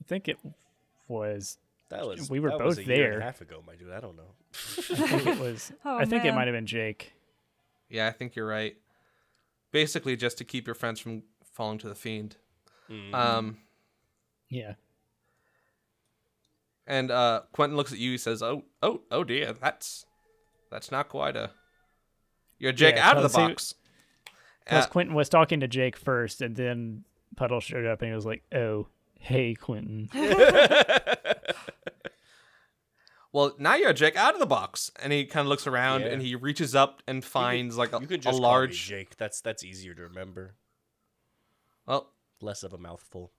[0.00, 0.38] I think it
[1.08, 1.56] was.
[1.88, 3.20] That was we were that was both a year and there.
[3.20, 3.90] a half ago, my dude.
[3.90, 4.32] I don't know.
[4.54, 5.72] I think it was.
[5.84, 7.14] Oh, I think it might have been Jake.
[7.88, 8.76] Yeah, I think you're right.
[9.72, 11.22] Basically, just to keep your friends from
[11.54, 12.36] falling to the fiend.
[12.90, 13.14] Mm.
[13.14, 13.58] Um,
[14.50, 14.74] Yeah.
[16.86, 18.12] and uh, Quentin looks at you.
[18.12, 20.04] He says, "Oh, oh, oh dear, that's
[20.70, 21.50] that's not quite a.
[22.58, 23.74] You're Jake Yeah, out of the because box."
[24.64, 27.04] Because Uh, Quentin was talking to Jake first, and then
[27.38, 28.88] Puddle showed up, and he was like, "Oh,
[29.20, 30.10] hey, Quentin."
[33.32, 36.08] well, now you're Jake out of the box, and he kind of looks around Yeah.
[36.08, 38.88] and he reaches up and finds like a, you could a just large.
[38.88, 39.16] call me Jake.
[39.16, 40.54] That's that's easier to remember.
[41.86, 43.32] Well, Less of a mouthful.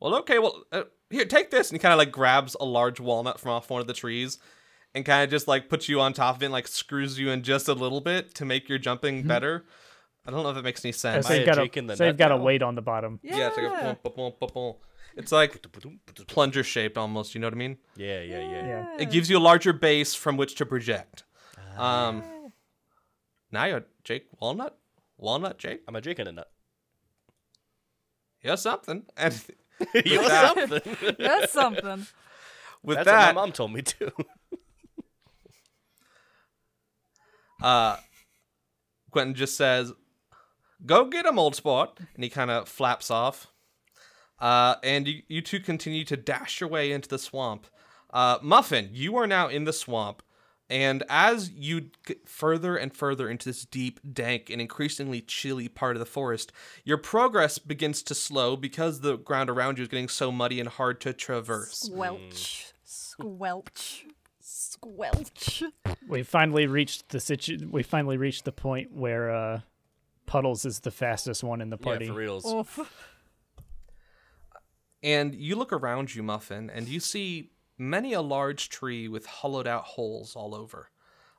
[0.00, 0.38] well, okay.
[0.38, 3.52] Well, uh, here, take this, and he kind of like grabs a large walnut from
[3.52, 4.38] off one of the trees,
[4.94, 7.30] and kind of just like puts you on top of it, and like screws you
[7.30, 9.64] in just a little bit to make your jumping better.
[10.30, 11.26] I don't know if it makes any sense.
[11.26, 13.18] So I you've got a the so you've got a weight on the bottom.
[13.22, 14.74] Yeah, it's like a boom, boom, boom, boom, boom.
[15.16, 15.60] It's like
[16.28, 17.34] plunger shaped almost.
[17.34, 17.78] You know what I mean?
[17.96, 18.66] Yeah, yeah, yeah.
[18.66, 18.96] Yeah.
[19.00, 21.24] It gives you a larger base from which to project.
[21.76, 22.22] Um,
[23.50, 24.78] now you're Jake Walnut,
[25.18, 25.82] Walnut Jake.
[25.88, 26.50] I'm a Jake in a nut.
[28.42, 29.04] You're something.
[29.16, 29.34] And
[30.04, 31.14] You're that- something.
[31.18, 32.06] That's something.
[32.84, 34.10] with That's that, what my mom told me too.
[37.62, 37.96] uh,
[39.10, 39.92] Quentin just says,
[40.86, 43.48] "Go get him, old sport," and he kind of flaps off.
[44.38, 47.66] Uh, and you, you two continue to dash your way into the swamp.
[48.12, 50.22] Uh, Muffin, you are now in the swamp,
[50.70, 55.96] and as you get further and further into this deep, dank, and increasingly chilly part
[55.96, 56.52] of the forest,
[56.84, 60.68] your progress begins to slow because the ground around you is getting so muddy and
[60.70, 61.90] hard to traverse.
[61.90, 62.72] Squelch.
[62.84, 64.06] Squelch.
[64.40, 65.62] Squelch.
[66.08, 69.60] We finally reached the situ- We finally reached the point where uh,
[70.30, 72.04] Puddles is the fastest one in the party.
[72.04, 72.46] Yeah, for reals.
[72.46, 72.78] Oof.
[75.02, 79.66] And you look around you, Muffin, and you see many a large tree with hollowed
[79.66, 80.88] out holes all over.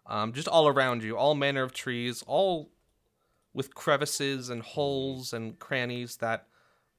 [0.05, 2.73] Um, just all around you, all manner of trees, all
[3.53, 6.47] with crevices and holes and crannies that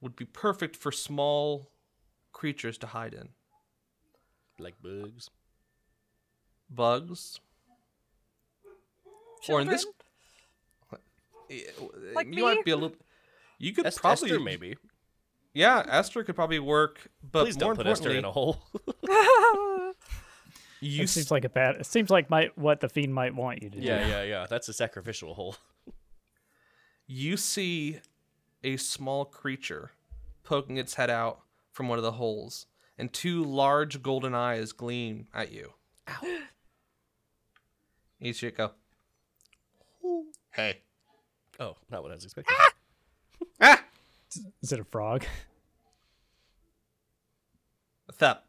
[0.01, 1.69] would be perfect for small
[2.31, 3.29] creatures to hide in.
[4.57, 5.29] Like bugs.
[6.71, 7.39] Bugs.
[9.47, 10.02] Or in this, Children?
[12.13, 12.41] Like you me?
[12.41, 12.95] might be a little.
[13.59, 14.75] You could Es- probably Esther, maybe.
[15.53, 18.63] Yeah, Esther could probably work, but Please more don't put Esther importantly, in a hole.
[20.81, 21.75] you It seems like a bad.
[21.75, 23.85] It seems like might what the fiend might want you to do.
[23.85, 24.45] yeah, yeah, yeah.
[24.49, 25.55] That's a sacrificial hole.
[27.07, 27.99] you see
[28.63, 29.91] a small creature
[30.43, 32.65] poking its head out from one of the holes,
[32.97, 35.73] and two large golden eyes gleam at you.
[36.09, 36.13] Ow.
[38.19, 38.71] You see go.
[40.51, 40.79] Hey.
[41.59, 42.55] Oh, not what I was expecting.
[43.61, 43.83] Ah!
[44.61, 45.25] Is it a frog?
[48.05, 48.47] What's up?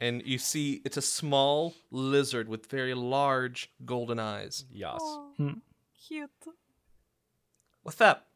[0.00, 4.64] and you see it's a small lizard with very large golden eyes.
[4.70, 4.98] Yas.
[5.00, 5.32] Oh,
[6.08, 6.30] cute.
[7.82, 8.26] What's up?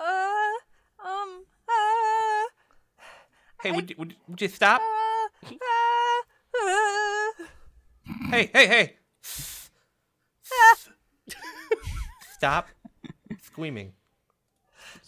[0.00, 2.46] Uh, um, uh,
[3.62, 4.80] Hey, would you, would, would you stop?
[4.80, 6.22] uh, uh,
[6.62, 7.46] uh.
[8.30, 8.96] Hey, hey, hey!
[12.40, 12.68] Stop
[13.42, 13.92] screaming.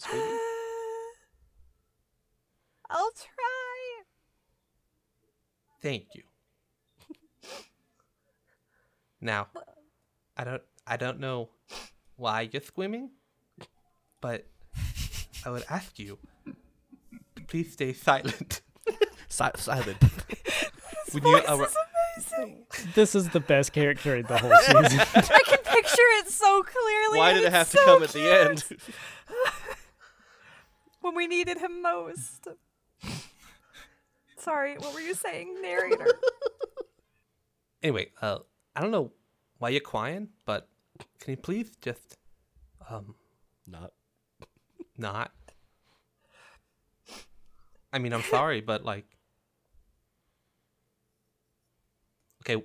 [0.05, 0.17] Uh,
[2.91, 4.03] I'll try.
[5.81, 6.21] Thank you.
[9.19, 9.47] Now,
[10.37, 11.49] I don't I don't know
[12.17, 13.09] why you're screaming,
[14.21, 14.45] but
[15.43, 16.19] I would ask you
[17.35, 18.61] to please stay silent.
[19.27, 19.97] Si- silent.
[21.11, 21.41] When you
[22.37, 22.47] ar-
[22.95, 24.99] This is the best character in the whole season.
[25.15, 27.17] I can picture it so clearly.
[27.17, 28.63] Why did it it's have to so come at the end?
[31.01, 32.47] when we needed him most?
[34.37, 36.19] Sorry, what were you saying, narrator?
[37.83, 38.39] anyway, uh,
[38.75, 39.11] I don't know
[39.59, 40.67] why you're crying, but
[41.19, 42.17] can you please just
[42.89, 43.15] um
[43.65, 43.93] Not.
[44.97, 45.31] not?
[47.93, 49.05] I mean, I'm sorry, but like,
[52.43, 52.63] okay.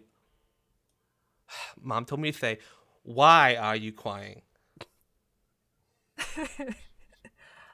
[1.80, 2.58] Mom told me to say,
[3.02, 4.42] "Why are you crying?"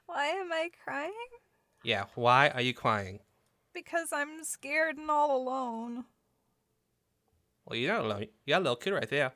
[0.07, 1.13] Why am I crying?
[1.83, 3.21] Yeah, why are you crying?
[3.75, 6.05] Because I'm scared and all alone.
[7.67, 9.33] Well, you got a little, you got a little kid right there,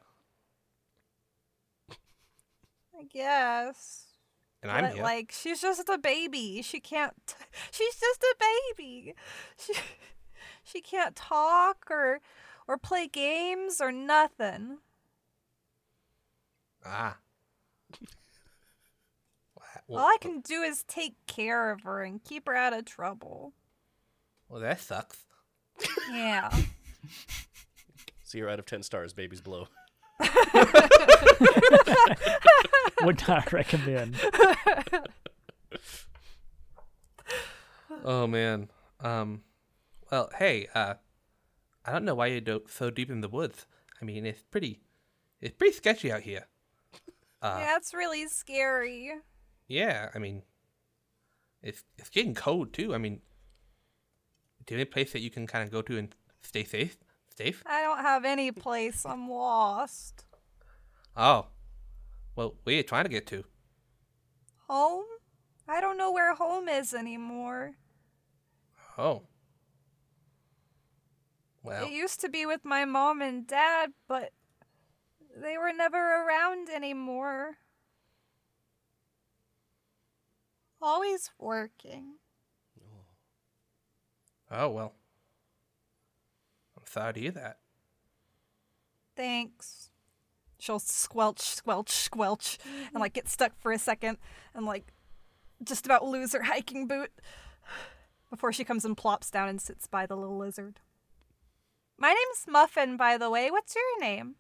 [2.99, 4.07] I guess.
[4.63, 5.03] and I'm here.
[5.03, 6.63] like, she's just a baby.
[6.63, 7.15] She can't.
[7.71, 8.37] she's just a
[8.77, 9.15] baby.
[9.57, 9.73] She
[10.65, 12.21] she can't talk or
[12.69, 14.79] or play games or nothing.
[16.87, 17.17] ah.
[19.89, 22.85] Well, All I can do is take care of her and keep her out of
[22.85, 23.55] trouble.
[24.49, 25.27] well, that sucks.
[26.13, 26.51] Yeah.
[28.29, 29.13] Zero out of ten stars.
[29.15, 29.69] Babies blow.
[33.03, 34.17] Would not recommend.
[38.05, 38.69] Oh man.
[39.01, 39.43] Um.
[40.11, 40.67] Well, hey.
[40.75, 40.95] Uh,
[41.89, 43.67] I don't know why you're so deep in the woods.
[44.01, 44.83] I mean, it's pretty,
[45.41, 46.47] it's pretty sketchy out here.
[47.41, 49.13] Uh, yeah, it's really scary.
[49.69, 50.43] Yeah, I mean,
[51.63, 52.93] it's it's getting cold too.
[52.93, 53.21] I mean,
[54.67, 56.97] do you have any place that you can kind of go to and stay safe?
[57.37, 57.63] Safe?
[57.65, 59.07] I don't have any place.
[59.07, 60.25] I'm lost.
[61.17, 61.47] Oh,
[62.35, 63.45] well, where are you trying to get to?
[64.67, 65.05] Home?
[65.69, 67.75] I don't know where home is anymore.
[68.99, 69.28] Oh,
[71.71, 74.33] It used to be with my mom and dad, but
[75.37, 77.59] they were never around anymore.
[80.81, 82.15] Always working.
[84.51, 84.95] oh, oh well.
[86.77, 87.59] I'm sorry to hear that.
[89.17, 89.91] Thanks.
[90.61, 92.59] She'll squelch, squelch, squelch,
[92.93, 94.19] and like get stuck for a second
[94.55, 94.93] and like
[95.63, 97.11] just about lose her hiking boot
[98.31, 100.81] before she comes and plops down and sits by the little lizard.
[101.99, 103.51] My name's Muffin, by the way.
[103.51, 104.37] What's your name?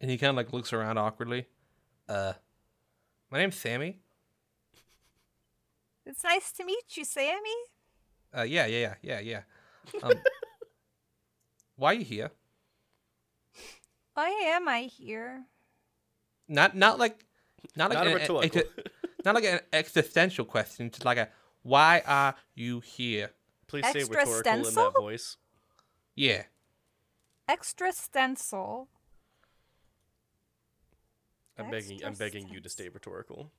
[0.00, 1.46] And he kind of like looks around awkwardly.
[2.08, 2.34] Uh,
[3.30, 4.00] my name's Sammy.
[6.04, 7.38] It's nice to meet you, Sammy.
[8.36, 10.02] Uh, yeah, yeah, yeah, yeah, yeah.
[10.02, 10.12] Um,
[11.76, 12.30] why are you here?
[14.14, 15.44] Why am I here?
[16.48, 17.24] Not, not like,
[17.76, 18.60] not like Not a an- rhetorical.
[18.60, 18.86] exi-
[19.24, 20.90] not like an existential question.
[20.90, 21.28] Just like a,
[21.62, 23.30] why are you here?
[23.68, 25.36] Please say Extra rhetorical in that voice.
[26.14, 26.44] Yeah.
[27.48, 28.88] Extra stencil.
[31.58, 32.00] I'm begging.
[32.04, 33.50] I'm Extra begging you to stay rhetorical.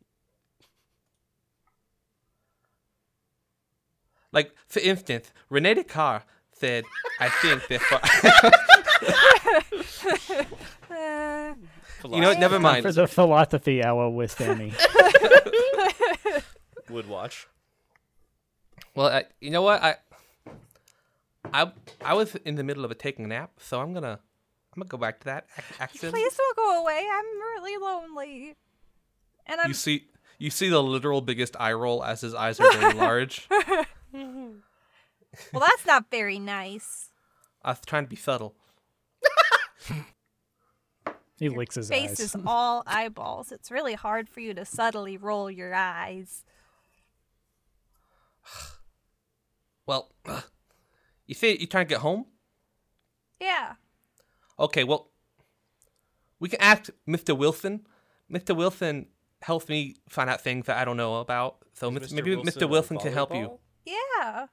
[4.31, 6.85] Like, for instance, Rene Descartes said,
[7.19, 7.99] I think that for.
[10.91, 11.53] Uh,
[12.15, 12.39] you know what?
[12.39, 12.83] Never Time mind.
[12.83, 14.73] for the philosophy hour with Sammy.
[16.89, 17.47] Would watch.
[18.95, 19.83] Well, I, you know what?
[19.83, 19.95] I,
[21.53, 21.71] I,
[22.03, 24.19] I was in the middle of a taking a nap, so I'm gonna,
[24.73, 26.13] I'm gonna go back to that ac- accident.
[26.13, 27.05] please don't go away.
[27.11, 28.55] I'm really lonely.
[29.45, 30.07] And I'm You see,
[30.39, 33.47] you see the literal biggest eye roll as his eyes are very large.
[34.13, 34.53] well.
[35.53, 37.09] That's not very nice.
[37.63, 38.55] I was trying to be subtle.
[41.39, 42.19] He licks his Face eyes.
[42.21, 43.51] is all eyeballs.
[43.51, 46.45] It's really hard for you to subtly roll your eyes.
[49.85, 50.09] Well,
[51.27, 52.25] you say you're trying to get home.
[53.39, 53.73] Yeah.
[54.59, 55.09] Okay, well,
[56.39, 57.37] we can ask Mr.
[57.37, 57.85] Wilson.
[58.31, 58.55] Mr.
[58.55, 59.07] Wilson
[59.41, 61.57] helps me find out things that I don't know about.
[61.73, 62.13] So Mr.
[62.13, 62.69] maybe Wilson Mr.
[62.69, 63.59] Wilson can help you.
[63.85, 64.47] Yeah.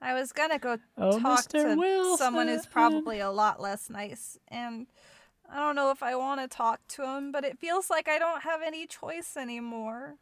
[0.00, 1.80] I was gonna go Oh, talk Mr.
[1.80, 4.86] to someone who's probably a lot less nice, and
[5.50, 8.18] I don't know if I want to talk to him, but it feels like I
[8.18, 10.16] don't have any choice anymore.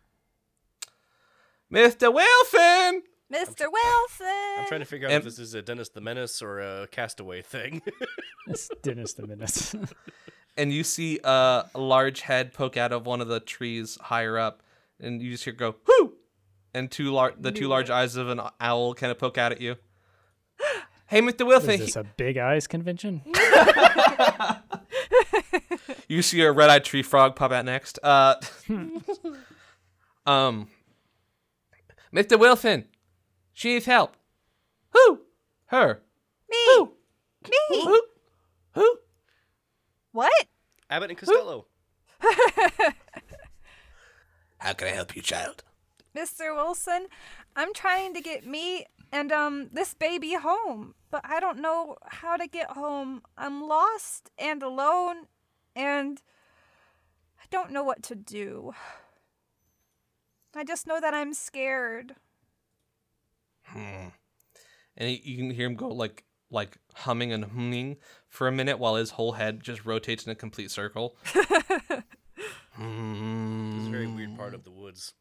[1.72, 2.12] Mr.
[2.14, 3.02] Wilson!
[3.32, 3.66] Mr.
[3.72, 4.26] Wilson!
[4.58, 6.86] I'm trying to figure out And- if this is a Dennis the Menace or a
[6.88, 7.82] Castaway thing.
[8.48, 9.74] It's Dennis the Menace.
[10.56, 14.36] And you see uh, a large head poke out of one of the trees higher
[14.38, 14.62] up,
[15.00, 16.12] and you just hear go, whoo!
[16.74, 19.60] And two lar- the two large eyes of an owl kind of poke out at
[19.62, 19.76] you.
[21.06, 21.46] Hey, Mr.
[21.46, 21.70] Wilson.
[21.72, 23.20] Is this a big eyes convention?
[26.08, 27.98] You see a red-eyed tree frog pop out next.
[28.02, 28.34] Uh,
[30.26, 30.68] um,
[32.14, 32.38] Mr.
[32.38, 32.86] Wilson,
[33.52, 34.16] she needs help.
[34.90, 35.20] Who?
[35.66, 36.02] Her.
[36.50, 36.56] Me!
[36.66, 36.92] Who?
[37.44, 37.82] Me!
[37.84, 38.02] Who?
[38.72, 38.98] Who?
[40.12, 40.46] What?
[40.90, 41.66] Abbott and Costello.
[44.58, 45.64] How can I help you, child?
[46.14, 46.54] Mr.
[46.54, 47.06] Wilson,
[47.56, 52.36] I'm trying to get me and um this baby home, but I don't know how
[52.36, 53.22] to get home.
[53.36, 55.26] I'm lost and alone
[55.74, 56.20] and
[57.40, 58.72] I don't know what to do.
[60.54, 62.16] I just know that I'm scared.
[63.74, 67.96] And he, you can hear him go like like humming and humming
[68.28, 71.16] for a minute while his whole head just rotates in a complete circle.
[72.74, 73.76] Hmm.
[73.76, 75.12] It's a very weird part of the woods.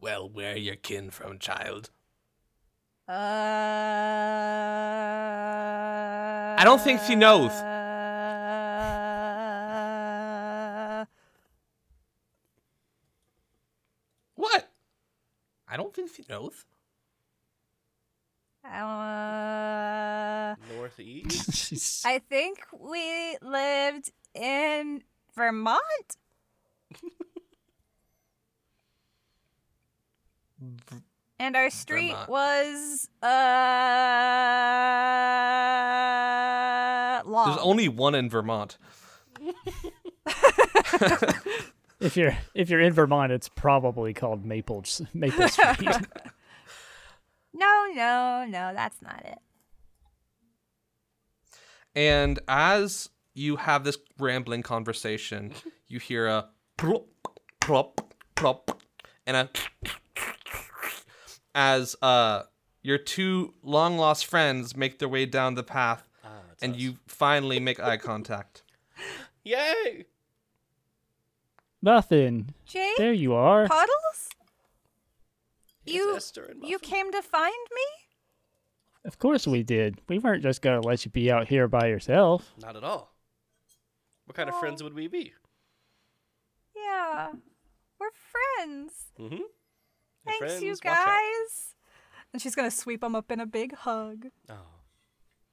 [0.00, 1.90] Well, where are your kin from, child?
[3.08, 3.12] Uh
[6.58, 7.50] I don't think she knows.
[15.72, 16.66] I don't think she knows.
[18.62, 22.04] uh, Northeast.
[22.04, 25.02] I think we lived in
[25.34, 25.80] Vermont.
[31.38, 32.28] and our street Vermont.
[32.28, 33.26] was uh
[37.24, 37.46] long.
[37.48, 38.76] There's only one in Vermont.
[42.02, 44.84] if you're if you're in Vermont, it's probably called Maple
[45.14, 45.78] Maple Street.
[47.54, 49.38] no, no, no, that's not it.
[51.94, 55.52] And as you have this rambling conversation,
[55.86, 57.06] you hear a plop,
[57.60, 58.82] plop, plop,
[59.26, 59.50] and a
[61.54, 62.42] as uh
[62.82, 66.80] your two long lost friends make their way down the path, ah, and us.
[66.80, 68.62] you finally make eye contact.
[69.44, 70.06] Yay!
[71.82, 72.54] Nothing.
[72.64, 73.66] Jake, There you are.
[73.66, 74.28] Puddles?
[75.84, 76.18] You,
[76.62, 77.82] you came to find me?
[79.04, 80.00] Of course we did.
[80.08, 82.52] We weren't just gonna let you be out here by yourself.
[82.60, 83.12] Not at all.
[84.26, 85.32] What kind of friends would we be?
[86.76, 87.32] Yeah.
[87.98, 88.08] We're
[88.56, 88.92] friends.
[89.18, 89.42] Mm-hmm.
[90.26, 91.74] Thanks, you guys.
[92.32, 94.26] And she's gonna sweep them up in a big hug.
[94.48, 94.54] Oh.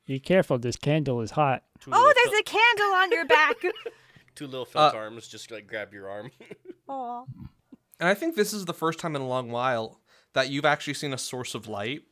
[0.06, 1.64] Be careful, this candle is hot.
[1.80, 3.56] Two Oh, little there's a candle on your back.
[4.36, 6.32] Two little felt Uh, arms just like grab your arm.
[6.88, 7.24] Aw.
[8.00, 10.00] And I think this is the first time in a long while
[10.34, 12.04] that you've actually seen a source of light.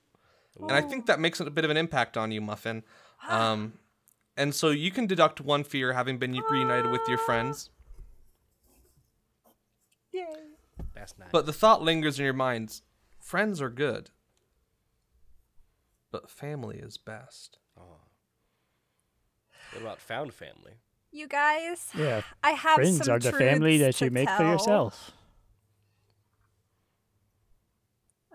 [0.59, 2.83] And I think that makes a bit of an impact on you, Muffin.
[3.27, 3.79] Um,
[4.37, 7.71] and so you can deduct one fear having been reunited with your friends.
[10.11, 10.23] Yay.
[10.93, 11.29] That's nice.
[11.31, 12.83] But the thought lingers in your minds
[13.19, 14.11] friends are good,
[16.11, 17.57] but family is best.
[17.77, 18.01] Oh.
[19.73, 20.75] what about found family?
[21.11, 24.43] You guys, Yeah, I have friends some are the family that you to make for
[24.43, 25.11] yourself.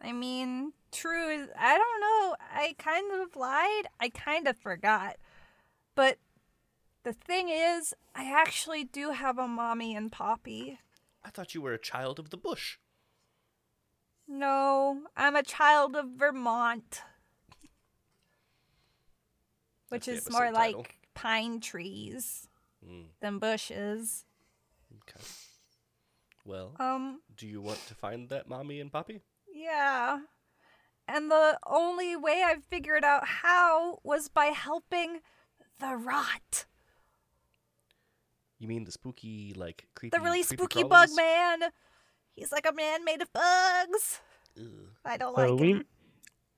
[0.03, 2.37] I mean, true is I don't know.
[2.53, 3.87] I kind of lied.
[4.01, 5.17] I kind of forgot.
[5.95, 6.19] But
[7.05, 10.79] the thing is, I actually do have a mommy and poppy.
[11.25, 12.79] I thought you were a child of the bush.
[14.27, 17.03] No, I'm a child of Vermont.
[19.89, 20.79] Which That's is more episode title.
[20.81, 22.49] like pine trees
[22.87, 24.25] Mm, than bushes.
[25.03, 25.25] okay.
[26.45, 29.23] Well, Um, do you want to find that mommy and poppy?
[29.53, 30.21] yeah.
[31.09, 35.21] And the only way I figured out how was by helping
[35.81, 36.67] the rot.
[38.59, 41.65] You mean the spooky, like creepy, The really creepy spooky bug man.
[42.33, 44.21] He's like a man made of bugs.
[44.59, 44.65] Ugh.
[45.05, 45.85] I don't Oh, like we him.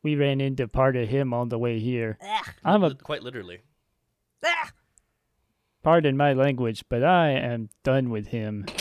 [0.03, 2.19] we ran into part of him on the way here.
[2.21, 2.55] Ugh.
[2.65, 3.63] I'm a Quite literally.
[5.85, 5.91] Ugh.
[5.93, 8.67] pardon my language, but I am done with him.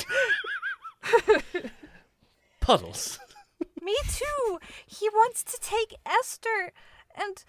[2.61, 3.19] Puddles.
[3.81, 4.59] Me too.
[4.85, 6.71] He wants to take Esther,
[7.15, 7.43] and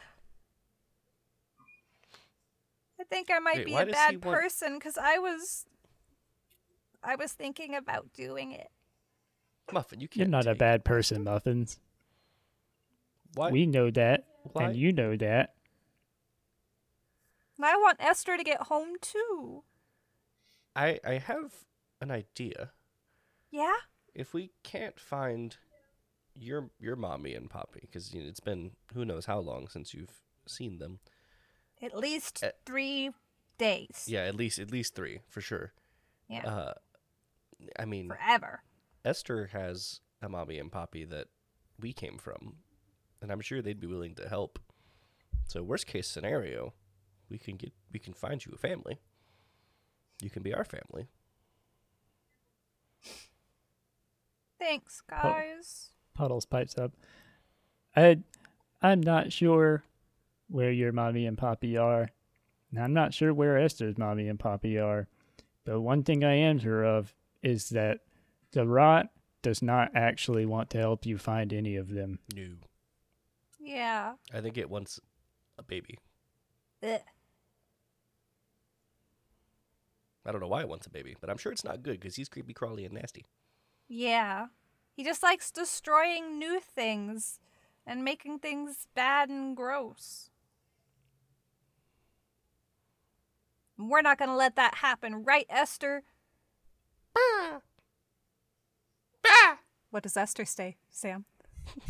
[3.01, 5.67] I think I might Wait, be a bad want- person because I was,
[7.03, 8.69] I was thinking about doing it.
[9.73, 10.19] Muffin, you can't.
[10.19, 11.79] You're not a bad person, Muffins.
[13.35, 13.51] Why?
[13.51, 14.65] We know that, Why?
[14.65, 15.54] and you know that.
[17.63, 19.63] I want Esther to get home too.
[20.77, 21.53] I I have
[22.01, 22.73] an idea.
[23.51, 23.75] Yeah?
[24.15, 25.57] If we can't find
[26.35, 29.95] your your mommy and poppy, because you know, it's been who knows how long since
[29.95, 30.99] you've seen them.
[31.81, 33.11] At least Uh, three
[33.59, 34.05] days.
[34.09, 35.73] Yeah, at least at least three for sure.
[36.29, 36.47] Yeah.
[36.47, 36.75] Uh,
[37.79, 38.63] I mean, Forever.
[39.05, 41.29] Esther has a mommy and poppy that
[41.79, 42.57] we came from,
[43.23, 44.59] and I'm sure they'd be willing to help.
[45.47, 46.73] So worst case scenario,
[47.35, 48.97] we can get we can find you a family.
[50.23, 51.09] You can be our family.
[54.61, 55.91] Thanks, guys.
[56.15, 56.93] Puddles pipes up.
[57.97, 58.19] I,
[58.81, 59.83] I'm not sure
[60.49, 62.09] where your mommy and poppy are.
[62.71, 65.09] And I'm not sure where Esther's mommy and poppy are.
[65.65, 67.13] But one thing I am sure of
[67.43, 68.01] is that
[68.53, 69.09] the rot
[69.43, 72.21] does not actually want to help you find any of them.
[72.35, 72.47] No,
[73.61, 74.15] Yeah.
[74.33, 75.01] I think it wants
[75.59, 75.99] a baby.
[76.83, 77.01] Ugh.
[80.27, 82.17] I don't know why it wants a baby, but I'm sure it's not good because
[82.17, 83.27] he's creepy, crawly, and nasty.
[83.89, 84.47] Yeah.
[84.97, 87.41] He just likes destroying new things
[87.87, 90.31] and making things bad and gross.
[93.77, 96.05] We're not going to let that happen, right, Esther?
[97.13, 97.59] Bah.
[99.23, 99.57] Bah.
[99.91, 101.25] What does Esther say, Sam?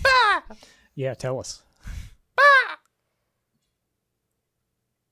[0.03, 0.41] Bah.
[0.95, 1.62] Yeah, tell us.
[2.35, 2.76] Bah.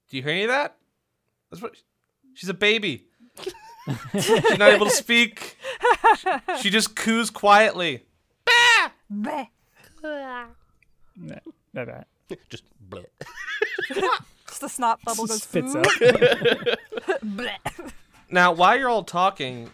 [0.08, 0.76] Do you hear any of that?
[1.50, 1.76] That's what.
[2.34, 3.06] She's a baby.
[4.12, 5.56] She's not able to speak.
[6.60, 8.04] She just coos quietly.
[9.12, 9.48] Bleh.
[10.02, 10.46] Nah,
[11.74, 12.02] nah, nah.
[12.48, 13.04] Just bleh.
[14.48, 15.86] Just the snot bubble goes Spits "Ooh." up.
[17.24, 17.92] Bleh.
[18.30, 19.70] Now, while you're all talking,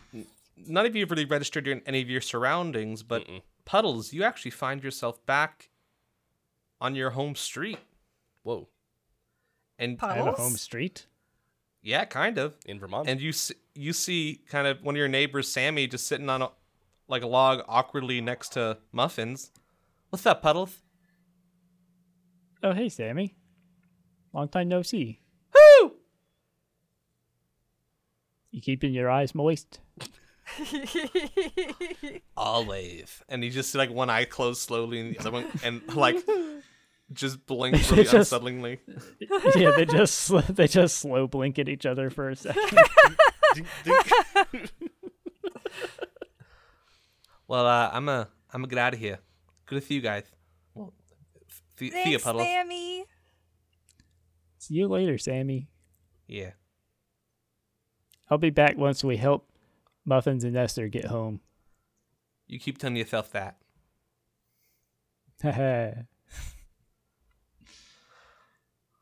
[0.57, 3.25] none of you have really registered in any of your surroundings, but
[3.65, 5.69] Puddles, you actually find yourself back
[6.81, 7.79] on your home street.
[8.43, 8.69] Whoa,
[9.79, 10.39] And I have a Puddles?
[10.39, 11.07] home street.
[11.89, 12.55] Yeah, kind of.
[12.67, 13.09] in Vermont.
[13.09, 16.43] And you see, you see kind of one of your neighbors, Sammy, just sitting on
[16.43, 16.51] a,
[17.09, 19.51] like a log awkwardly next to Muffins.
[20.11, 20.83] What's up, Puddles?
[22.63, 23.37] Oh, hey, Sammy.
[24.35, 25.21] Long time no see.
[25.55, 25.95] Woo!
[28.51, 29.81] You keeping your eyes moist?
[32.37, 33.23] Always.
[33.31, 36.17] And he just like one eye closed slowly and the other one and like
[37.13, 38.79] just blinks really Just- unsettlingly.
[39.57, 42.79] yeah, they just sl- they just slow blink at each other for a second.
[47.47, 49.19] Well, uh, I'm a I'm gonna get out of here.
[49.67, 50.25] Good to see you guys.
[50.75, 50.93] Well,
[51.79, 52.43] see, see ya, Thanks, Puddles.
[52.45, 53.05] Sammy.
[54.59, 55.69] See you later, Sammy.
[56.27, 56.51] Yeah.
[58.31, 59.49] I'll be back once we help
[60.05, 61.41] Muffins and Esther get home.
[62.47, 63.57] You keep telling yourself that.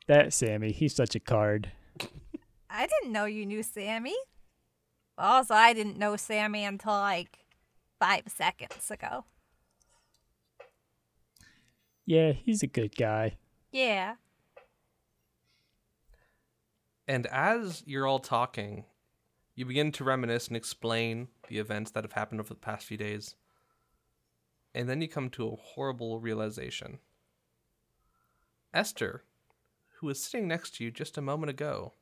[0.07, 0.23] Haha.
[0.23, 1.71] that Sammy, he's such a card.
[2.69, 4.15] I didn't know you knew Sammy.
[5.17, 7.39] Also, I didn't know Sammy until like
[7.99, 9.25] five seconds ago.
[12.05, 13.37] Yeah, he's a good guy.
[13.71, 14.15] Yeah.
[17.07, 18.85] And as you're all talking,
[19.55, 22.97] you begin to reminisce and explain the events that have happened over the past few
[22.97, 23.35] days.
[24.75, 26.99] And then you come to a horrible realization.
[28.73, 29.23] Esther,
[29.97, 31.93] who was sitting next to you just a moment ago,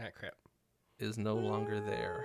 [0.00, 0.34] ah, crap.
[0.98, 2.24] is no longer there.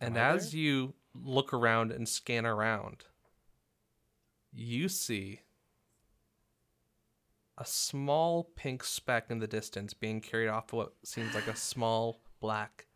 [0.00, 3.04] And Am I as you look around and scan around,
[4.52, 5.40] you see
[7.58, 12.20] a small pink speck in the distance being carried off what seems like a small
[12.40, 12.86] black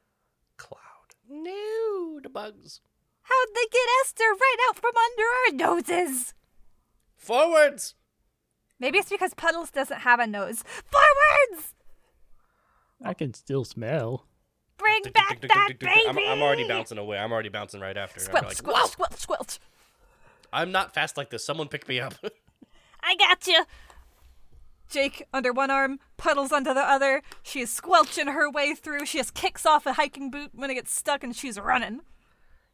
[0.56, 0.80] cloud.
[1.28, 2.80] No, the bugs.
[3.22, 6.34] How'd they get Esther right out from under our noses?
[7.16, 7.94] Forwards.
[8.78, 10.62] Maybe it's because Puddles doesn't have a nose.
[10.62, 11.74] Forwards!
[13.02, 14.26] I can still smell.
[14.76, 16.02] Bring back that baby!
[16.06, 17.18] I'm, I'm already bouncing away.
[17.18, 18.20] I'm already bouncing right after.
[18.20, 19.58] I'm Squelch, like, squelch, "Whoa!" squelch, squelch.
[20.52, 21.44] I'm not fast like this.
[21.44, 22.14] Someone pick me up.
[23.02, 23.64] I got you.
[24.88, 27.22] Jake under one arm, Puddles under the other.
[27.42, 29.06] She is squelching her way through.
[29.06, 32.02] She just kicks off a hiking boot when it gets stuck and she's running.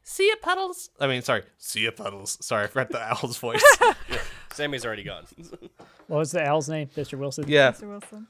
[0.03, 0.89] See ya, Puddles.
[0.99, 1.43] I mean, sorry.
[1.57, 2.37] See ya, Puddles.
[2.45, 3.63] Sorry, I forgot the owl's voice.
[4.53, 5.25] Sammy's already gone.
[6.07, 6.89] What was the owl's name?
[6.97, 7.17] Mr.
[7.17, 7.45] Wilson?
[7.47, 7.71] yeah.
[7.71, 7.87] Mr.
[7.87, 8.27] Wilson.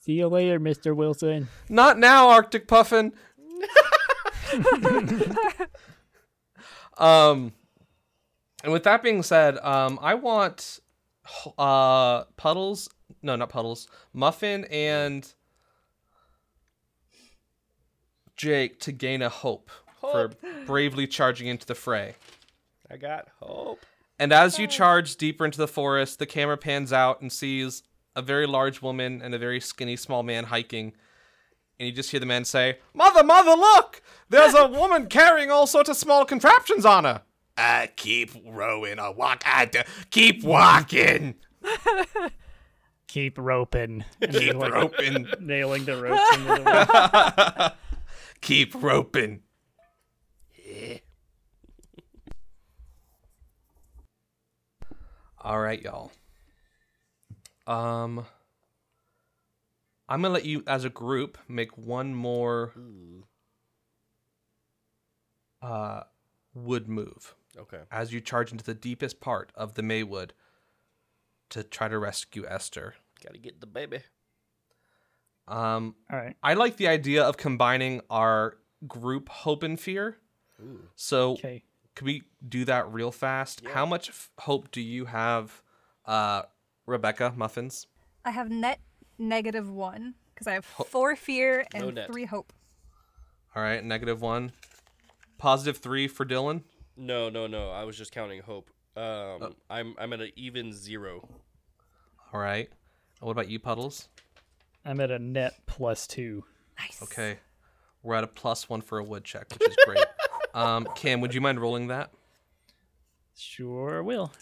[0.00, 0.96] See you later, Mr.
[0.96, 1.48] Wilson.
[1.68, 3.12] Not now, Arctic Puffin.
[6.98, 7.52] um,
[8.62, 10.80] and with that being said, um, I want
[11.58, 12.88] uh Puddles,
[13.22, 15.30] no, not Puddles, Muffin and
[18.36, 20.30] Jake to gain a hope, for
[20.66, 22.14] bravely charging into the fray.
[22.90, 23.80] I got hope.
[24.18, 27.82] And as you charge deeper into the forest, the camera pans out and sees
[28.14, 30.92] a very large woman and a very skinny small man hiking.
[31.78, 34.00] And you just hear the man say, Mother, mother, look!
[34.28, 37.22] There's a woman carrying all sorts of small contraptions on her.
[37.56, 39.42] Uh, keep rowing or walk.
[39.46, 41.34] Uh, d- keep walking.
[43.06, 44.04] Keep roping.
[44.20, 45.28] And then, Keep like, roping.
[45.38, 47.70] Nailing the ropes into the wall.
[48.40, 49.42] Keep roping.
[55.44, 56.10] All right, y'all.
[57.66, 58.24] Um,
[60.08, 62.72] I'm gonna let you, as a group, make one more
[65.62, 66.02] uh
[66.54, 67.80] wood move Okay.
[67.90, 70.34] as you charge into the deepest part of the Maywood
[71.50, 72.94] to try to rescue Esther.
[73.24, 74.00] Gotta get the baby.
[75.46, 76.36] Um, All right.
[76.42, 78.56] I like the idea of combining our
[78.88, 80.16] group hope and fear.
[80.60, 80.88] Ooh.
[80.96, 81.64] So Okay.
[81.94, 83.62] Can we do that real fast?
[83.72, 85.62] How much f- hope do you have,
[86.06, 86.42] uh,
[86.86, 87.86] Rebecca Muffins?
[88.24, 88.80] I have net
[89.18, 92.10] negative one because I have four fear and net.
[92.10, 92.52] three hope.
[93.54, 94.52] All right, negative one.
[95.38, 96.62] Positive three for Dylan.
[96.96, 97.70] No, no, no.
[97.70, 98.70] I was just counting hope.
[98.96, 101.28] Um, I'm I'm at an even zero.
[102.32, 102.68] All right.
[103.20, 104.08] What about you, Puddles?
[104.84, 106.44] I'm at a net plus two.
[106.78, 107.00] Nice.
[107.02, 107.38] Okay.
[108.02, 109.98] We're at a plus one for a wood check, which is great.
[110.54, 112.10] um, Cam, would you mind rolling that?
[113.36, 114.32] Sure will.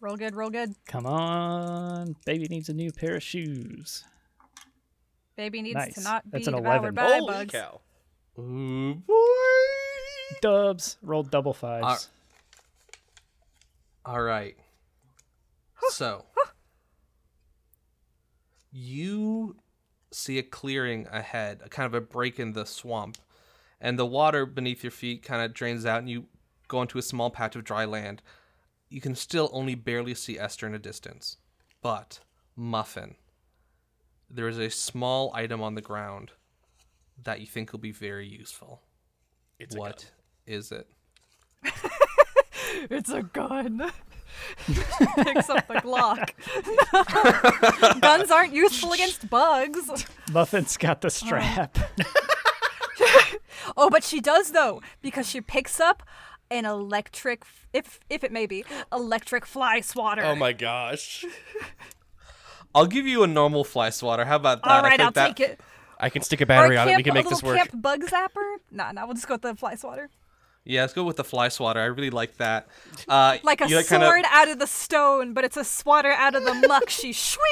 [0.00, 0.74] Roll good, roll good.
[0.86, 2.16] Come on.
[2.24, 4.04] Baby needs a new pair of shoes.
[5.36, 5.94] Baby needs Nice.
[5.94, 6.94] to not That's be an devoured 11.
[6.94, 7.52] by Holy bugs.
[7.52, 7.80] cow!
[8.38, 9.14] Ooh, boy.
[10.40, 10.96] Dubs.
[11.02, 12.08] Rolled double fives.
[14.04, 14.56] All right.
[15.90, 16.24] So,
[18.72, 19.56] you
[20.12, 23.18] see a clearing ahead, a kind of a break in the swamp,
[23.80, 26.26] and the water beneath your feet kind of drains out, and you
[26.68, 28.22] go into a small patch of dry land.
[28.88, 31.38] You can still only barely see Esther in a distance,
[31.82, 32.20] but
[32.54, 33.16] Muffin,
[34.30, 36.32] there is a small item on the ground
[37.22, 38.82] that you think will be very useful.
[39.58, 40.10] It's a What
[40.46, 40.88] is it?
[42.90, 43.78] It's a gun.
[44.66, 46.30] Picks up the Glock.
[48.00, 50.06] Guns aren't useful against bugs.
[50.32, 51.78] Muffin's got the strap.
[51.78, 52.04] Oh,
[53.74, 56.02] but she does though, because she picks up
[56.50, 60.22] an electric, if if it may be, electric fly swatter.
[60.22, 61.24] Oh my gosh!
[62.74, 64.24] I'll give you a normal fly swatter.
[64.24, 64.70] How about that?
[64.70, 65.60] All I think I'll that- take it.
[65.98, 66.96] I can stick a battery a on it.
[66.98, 67.56] We can make little this work.
[67.56, 68.56] camp bug zapper.
[68.70, 70.10] Nah, nah, we'll just go with the fly swatter.
[70.62, 71.80] Yeah, let's go with the fly swatter.
[71.80, 72.68] I really like that.
[73.08, 76.34] Uh, Like a you, sword kinda- out of the stone, but it's a swatter out
[76.34, 76.90] of the muck.
[76.90, 77.44] She swing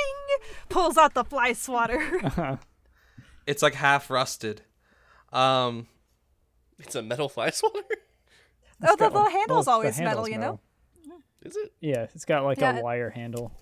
[0.68, 2.58] pulls out the fly swatter.
[3.46, 4.60] it's like half rusted.
[5.32, 5.86] Um,
[6.78, 7.78] It's a metal fly swatter.
[8.82, 10.60] oh, the, the like- handle's well, the always metal, handle's you know.
[11.42, 11.72] Is it?
[11.80, 13.52] Yeah, it's got like Yeah, a wire handle.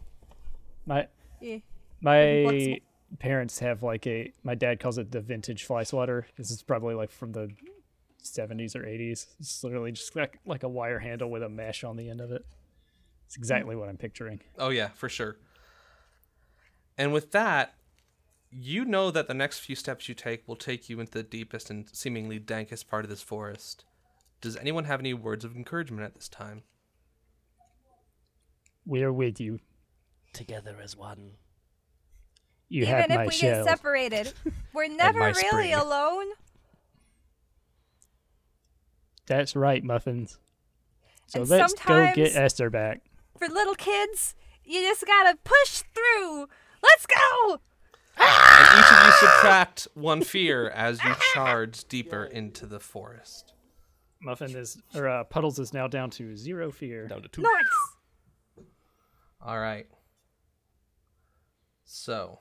[0.86, 1.08] My
[1.40, 1.58] Yeah.
[2.00, 2.76] my flexible.
[3.18, 6.26] parents have like a my dad calls it the vintage fly swatter.
[6.36, 7.50] This is probably like from the
[8.22, 9.26] 70s or 80s.
[9.40, 12.30] It's literally just like like a wire handle with a mesh on the end of
[12.30, 12.46] it.
[13.26, 14.40] It's exactly what I'm picturing.
[14.58, 15.36] oh yeah, for sure.
[16.98, 17.74] And with that,
[18.52, 21.70] you know that the next few steps you take will take you into the deepest
[21.70, 23.84] and seemingly dankest part of this forest.
[24.40, 26.62] Does anyone have any words of encouragement at this time?
[28.84, 29.60] We're with you.
[30.32, 31.32] Together as one.
[32.68, 33.64] You have Even my if we shell.
[33.64, 34.32] get separated,
[34.72, 35.74] we're never really spring.
[35.74, 36.26] alone.
[39.26, 40.38] That's right, muffins.
[41.26, 43.02] So And let's go get Esther back.
[43.38, 44.34] For little kids,
[44.64, 46.48] you just gotta push through.
[46.82, 47.60] Let's go.
[48.24, 53.52] And each of you subtract one fear as you charge deeper into the forest.
[54.20, 57.08] Muffin is or uh, Puddles is now down to zero fear.
[57.08, 57.42] Down to two.
[57.42, 58.66] Nice.
[59.44, 59.86] All right.
[61.84, 62.38] So,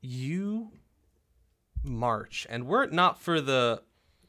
[0.00, 0.70] you
[1.82, 3.82] march, and were it not for the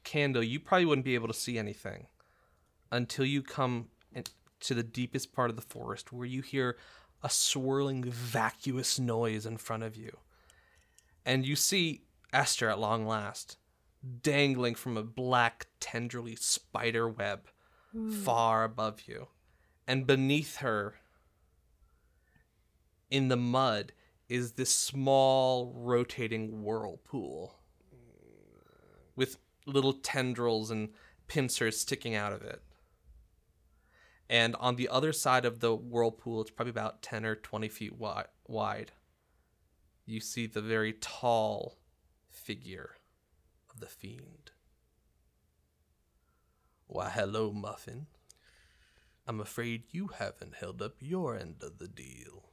[0.04, 2.08] candle, you probably wouldn't be able to see anything
[2.92, 4.24] until you come in-
[4.62, 6.78] to the deepest part of the forest where you hear
[7.24, 10.18] a swirling, vacuous noise in front of you.
[11.26, 13.58] And you see Esther at long last,
[14.22, 17.48] dangling from a black, tenderly spider web
[17.92, 18.12] hmm.
[18.12, 19.28] far above you.
[19.88, 20.96] And beneath her,
[23.10, 23.94] in the mud,
[24.30, 27.56] is this small rotating whirlpool
[29.16, 30.90] with little tendrils and
[31.28, 32.62] pincers sticking out of it.
[34.30, 37.92] And on the other side of the whirlpool, it's probably about 10 or 20 feet
[37.94, 38.92] wi- wide.
[40.06, 41.78] You see the very tall
[42.30, 42.92] figure
[43.70, 44.52] of the fiend.
[46.88, 48.08] Why, hello, Muffin.
[49.28, 52.46] I'm afraid you haven't held up your end of the deal.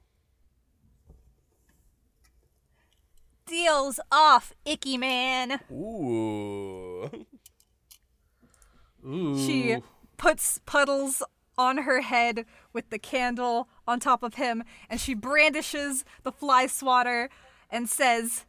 [3.46, 5.60] Deals off, Icky Man.
[5.70, 7.26] Ooh.
[9.06, 9.38] Ooh.
[9.38, 9.76] She
[10.16, 11.22] puts puddles
[11.56, 16.66] on her head with the candle on top of him, and she brandishes the fly
[16.66, 17.28] swatter
[17.70, 18.44] and says,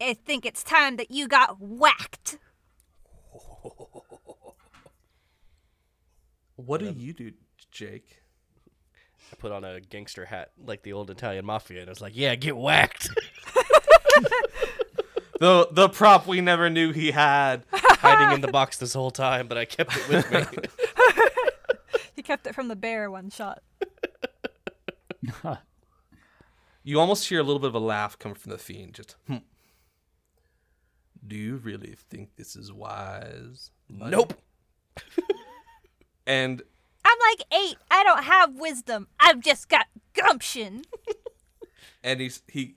[0.00, 2.38] I think it's time that you got whacked.
[6.56, 7.32] What do you do,
[7.70, 8.20] Jake?
[9.32, 12.14] I put on a gangster hat like the old Italian mafia, and I was like,
[12.14, 13.08] "Yeah, get whacked."
[15.40, 17.64] The the prop we never knew he had.
[17.72, 20.40] Hiding in the box this whole time, but I kept it with me.
[22.30, 23.62] He kept it from the bear one shot.
[26.82, 28.94] You almost hear a little bit of a laugh come from the fiend.
[28.94, 29.36] Just, hmm.
[31.26, 33.70] Do you really think this is wise?
[33.88, 34.32] buddy?" nope.
[36.26, 36.62] And
[37.04, 37.76] I'm like eight.
[37.90, 39.08] I don't have wisdom.
[39.20, 40.84] I've just got gumption.
[42.04, 42.76] and he's he.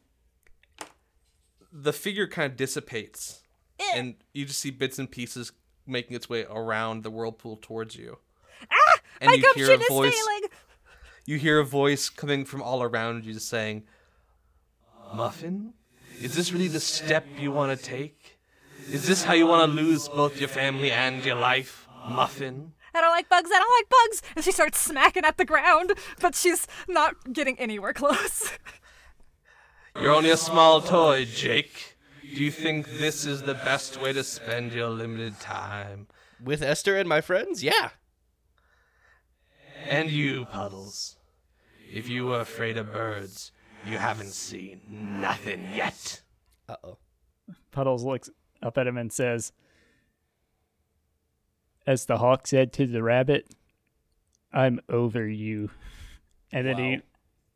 [1.71, 3.43] The figure kind of dissipates,
[3.79, 3.91] Eh.
[3.95, 5.51] and you just see bits and pieces
[5.87, 8.17] making its way around the whirlpool towards you.
[9.23, 10.41] And my you hear a gumption is voice- failing.
[11.25, 13.83] You hear a voice coming from all around you saying,
[15.13, 15.73] Muffin,
[16.19, 18.37] is this really the step you want to take?
[18.91, 22.73] Is this how you want to lose both your family and your life, Muffin?
[22.93, 23.49] I don't like bugs.
[23.53, 24.21] I don't like bugs.
[24.35, 28.51] And she starts smacking at the ground, but she's not getting anywhere close.
[30.01, 31.95] You're only a small toy, Jake.
[32.21, 36.07] Do you think this is the best way to spend your limited time?
[36.43, 37.89] With Esther and my friends, yeah.
[39.89, 41.17] And you, Puddles.
[41.91, 43.51] If you were afraid of birds,
[43.85, 46.21] you haven't seen nothing yet.
[46.67, 46.97] Uh oh.
[47.71, 48.29] Puddles looks
[48.61, 49.51] up at him and says,
[51.85, 53.53] As the hawk said to the rabbit,
[54.53, 55.69] I'm over you.
[56.51, 57.01] And then he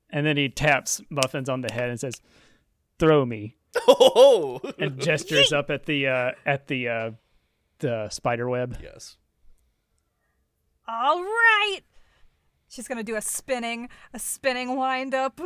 [0.10, 2.22] and then he taps Muffins on the head and says,
[3.00, 3.56] Throw me.
[3.88, 4.60] Oh.
[4.80, 7.12] And gestures up at the uh at the uh
[7.80, 8.78] the spider web.
[8.82, 9.18] yes.
[10.88, 11.82] All right.
[12.70, 15.40] She's gonna do a spinning, a spinning wind up.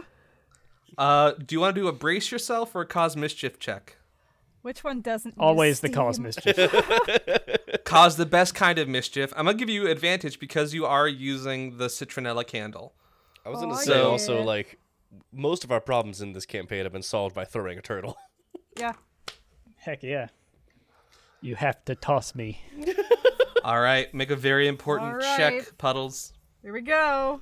[0.97, 3.97] Uh, do you want to do a brace yourself or a cause mischief check?
[4.61, 5.31] Which one doesn't?
[5.31, 5.95] use Always the steam?
[5.95, 6.55] cause mischief.
[7.83, 9.33] Cause the best kind of mischief.
[9.35, 12.93] I'm gonna give you advantage because you are using the citronella candle.
[13.45, 14.03] I was gonna Oh, say yeah.
[14.05, 14.79] also like
[15.33, 18.17] most of our problems in this campaign have been solved by throwing a turtle.
[18.79, 18.93] Yeah.
[19.75, 20.27] Heck yeah.
[21.41, 22.61] You have to toss me.
[23.65, 25.37] All right, make a very important All right.
[25.37, 26.31] check, Puddles.
[26.63, 27.41] Here we go.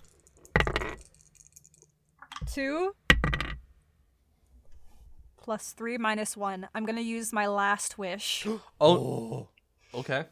[2.51, 2.95] Two
[5.37, 6.67] plus three minus one.
[6.73, 8.47] I'm gonna use my last wish.
[8.81, 9.49] Oh,
[9.93, 10.25] okay.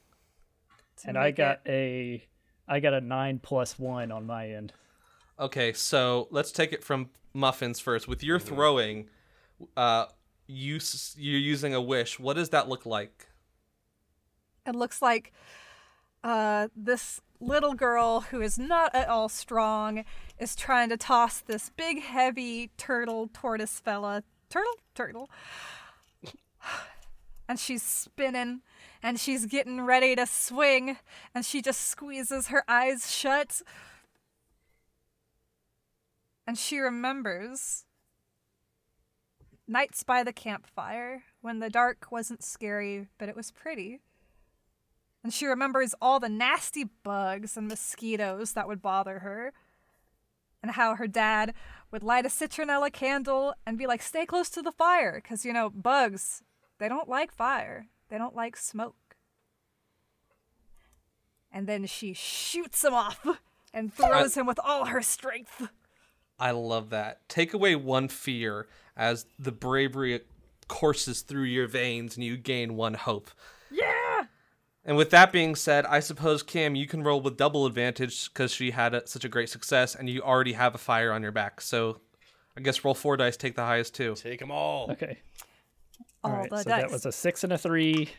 [1.06, 2.28] and I got it- a
[2.70, 4.74] I got a nine plus one on my end.
[5.40, 8.08] Okay, so let's take it from muffins first.
[8.08, 9.10] With your throwing,
[9.76, 10.06] uh,
[10.48, 10.80] you
[11.16, 12.20] you're using a wish.
[12.20, 13.28] What does that look like?
[14.66, 15.32] It looks like
[16.24, 20.04] uh, this little girl who is not at all strong
[20.40, 24.24] is trying to toss this big, heavy turtle tortoise fella.
[24.50, 24.74] Turtle?
[24.96, 25.30] Turtle.
[27.50, 28.62] And she's spinning
[29.02, 30.98] and she's getting ready to swing
[31.34, 33.62] and she just squeezes her eyes shut.
[36.46, 37.86] And she remembers
[39.68, 44.00] nights by the campfire when the dark wasn't scary, but it was pretty.
[45.28, 49.52] And she remembers all the nasty bugs and mosquitoes that would bother her.
[50.64, 51.54] And how her dad
[51.92, 55.20] would light a citronella candle and be like, stay close to the fire.
[55.22, 56.44] Because, you know, bugs,
[56.78, 59.18] they don't like fire, they don't like smoke.
[61.52, 63.28] And then she shoots him off
[63.74, 65.68] and throws him with all her strength.
[66.40, 67.28] I love that.
[67.28, 70.22] Take away one fear as the bravery
[70.70, 73.30] courses through your veins and you gain one hope.
[74.88, 74.92] Yeah!
[74.92, 78.54] And with that being said, I suppose Cam, you can roll with double advantage because
[78.54, 81.34] she had a, such a great success, and you already have a fire on your
[81.34, 81.62] back.
[81.62, 82.00] So,
[82.58, 84.16] I guess roll four dice, take the highest two.
[84.16, 84.92] Take them all.
[84.92, 85.20] Okay.
[86.24, 86.50] All All right.
[86.50, 86.82] the so dice.
[86.82, 88.10] that was a six and a three,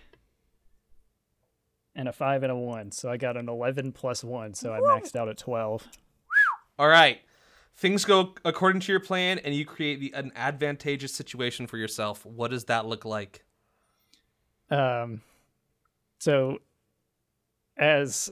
[1.97, 2.93] and a five and a one.
[2.93, 4.55] So I got an eleven plus one.
[4.55, 5.89] So I maxed out at twelve.
[6.79, 7.21] All right,
[7.77, 12.25] things go according to your plan, and you create the, an advantageous situation for yourself.
[12.25, 13.45] What does that look like?
[14.71, 15.23] Um,
[16.19, 16.59] so
[17.77, 18.31] as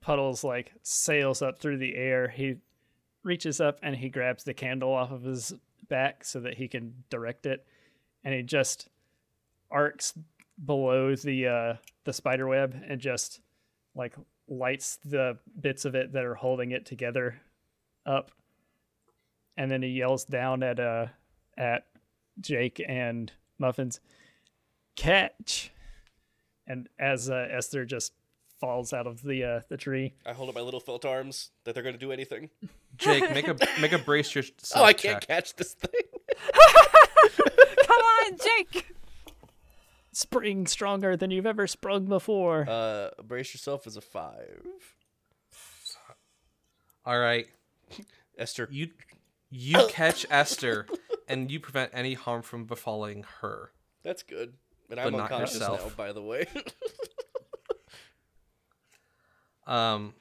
[0.00, 2.56] Puddles like sails up through the air, he
[3.22, 5.54] reaches up and he grabs the candle off of his
[5.88, 7.66] back so that he can direct it,
[8.22, 8.88] and he just
[9.70, 10.12] arcs
[10.64, 13.40] below the uh, the spider web and just
[13.94, 14.14] like
[14.48, 17.40] lights the bits of it that are holding it together
[18.04, 18.30] up,
[19.56, 21.06] and then he yells down at uh
[21.56, 21.86] at
[22.40, 24.00] Jake and Muffins,
[24.96, 25.70] catch!
[26.66, 28.12] And as uh, Esther just
[28.60, 31.74] falls out of the uh, the tree, I hold up my little felt arms that
[31.74, 32.50] they're going to do anything.
[32.96, 34.72] Jake, make a make a brace yourself.
[34.76, 35.26] Oh, I can't check.
[35.28, 35.90] catch this thing.
[37.86, 38.94] Come on, Jake.
[40.12, 42.66] spring stronger than you've ever sprung before.
[42.68, 44.66] Uh, brace yourself is a five.
[47.06, 47.46] All right,
[48.38, 48.88] Esther, you
[49.50, 50.86] you catch Esther,
[51.28, 53.72] and you prevent any harm from befalling her.
[54.02, 54.54] that's good.
[54.90, 55.96] And But I'm not unconscious now, yourself.
[55.96, 56.46] by the way.
[59.66, 60.14] Um,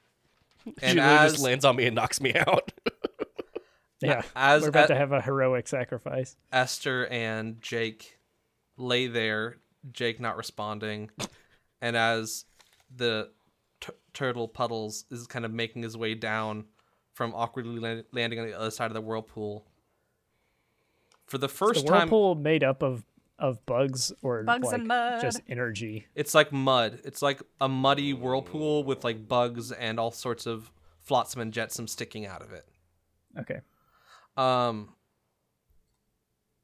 [0.66, 2.72] And and Julie as just lands on me and knocks me out.
[4.02, 6.38] yeah, as we're about a- to have a heroic sacrifice.
[6.52, 8.18] Esther and Jake
[8.78, 9.58] lay there,
[9.92, 11.10] Jake not responding,
[11.82, 12.46] and as
[12.96, 13.32] the
[13.82, 16.66] t- turtle puddles is kind of making his way down
[17.14, 19.68] from awkwardly land- landing on the other side of the whirlpool.
[21.26, 23.04] For the first the time, whirlpool made up of
[23.40, 25.22] of bugs or Bugs like and mud.
[25.22, 26.06] just energy.
[26.16, 27.02] it's like mud.
[27.04, 30.72] It's like a muddy whirlpool with like bugs and all sorts of
[31.02, 32.66] flotsam and jetsam sticking out of it.
[33.40, 33.60] Okay.
[34.38, 34.94] Um,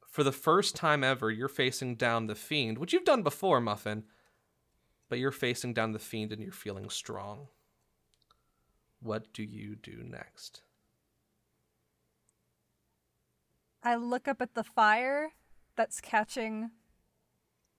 [0.06, 4.04] for the first time ever, you're facing down the fiend, which you've done before, Muffin.
[5.08, 7.48] But you're facing down the fiend and you're feeling strong.
[9.00, 10.62] What do you do next?
[13.82, 15.32] I look up at the fire
[15.80, 16.70] that's catching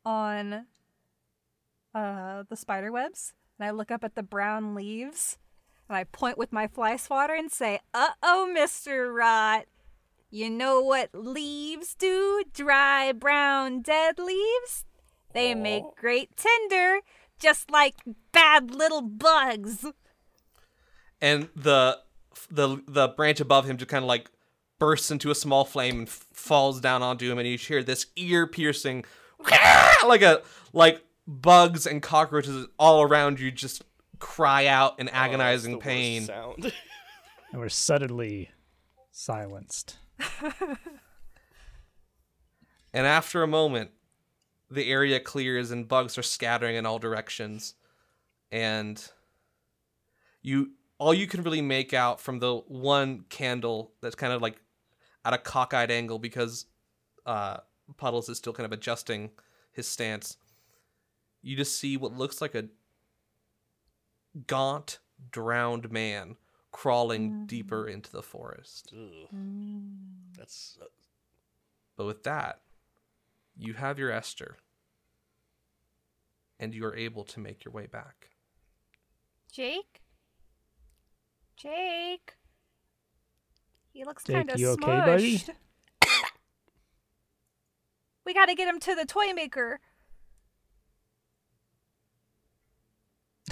[0.03, 0.65] on
[1.93, 5.37] uh, the spider webs, and I look up at the brown leaves,
[5.87, 9.65] and I point with my fly swatter and say, "Uh oh, Mister Rot,
[10.31, 12.43] you know what leaves do?
[12.51, 14.83] Dry, brown, dead leaves.
[15.35, 17.01] They make great tinder,
[17.37, 17.97] just like
[18.31, 19.85] bad little bugs."
[21.21, 21.99] And the
[22.49, 24.31] the the branch above him just kind of like
[24.81, 28.07] bursts into a small flame and f- falls down onto him, and you hear this
[28.15, 29.05] ear piercing,
[30.07, 30.41] like a
[30.73, 33.83] like bugs and cockroaches all around you just
[34.17, 36.21] cry out in Oh, that's agonizing the worst pain.
[36.23, 36.73] Sound.
[37.53, 38.49] And we're suddenly
[39.11, 39.97] silenced.
[42.93, 43.91] And after a moment,
[44.69, 47.75] the area clears and bugs are scattering in all directions.
[48.51, 49.01] And
[50.41, 54.61] you all you can really make out from the one candle that's kind of like
[55.23, 56.65] at a cockeyed angle because
[57.25, 57.57] uh
[57.97, 59.31] Puddles is still kind of adjusting
[59.71, 60.37] his stance.
[61.41, 62.65] You just see what looks like a
[64.47, 64.99] gaunt,
[65.31, 66.37] drowned man
[66.71, 68.93] crawling deeper into the forest.
[68.95, 69.27] Ugh.
[70.37, 70.85] That's uh,
[71.97, 72.61] But with that,
[73.57, 74.57] you have your Esther,
[76.59, 78.29] and you are able to make your way back.
[79.51, 80.01] Jake?
[81.57, 82.35] Jake?
[83.93, 84.83] He looks kind of smushed.
[84.83, 85.43] okay, buddy?
[88.25, 89.79] we gotta get him to the toy maker.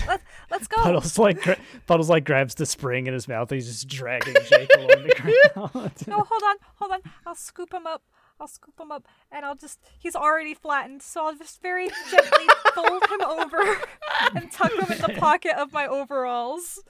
[0.07, 0.81] Let's let's go.
[0.81, 3.49] Puddles like gra- Puddles like grabs the spring in his mouth.
[3.49, 5.13] He's just dragging Jake along the
[5.53, 5.91] ground.
[6.07, 6.99] No, hold on, hold on.
[7.25, 8.03] I'll scoop him up.
[8.39, 13.03] I'll scoop him up, and I'll just—he's already flattened, so I'll just very gently fold
[13.09, 13.57] him over
[14.35, 16.81] and tuck him in the pocket of my overalls.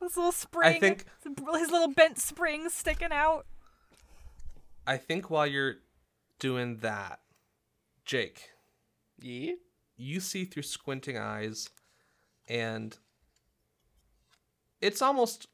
[0.00, 3.46] This little spring, think- his little bent spring sticking out.
[4.86, 5.76] I think while you're
[6.38, 7.20] doing that,
[8.04, 8.50] Jake,
[9.20, 9.52] yeah.
[9.96, 11.68] you see through squinting eyes,
[12.48, 12.96] and
[14.80, 15.46] it's almost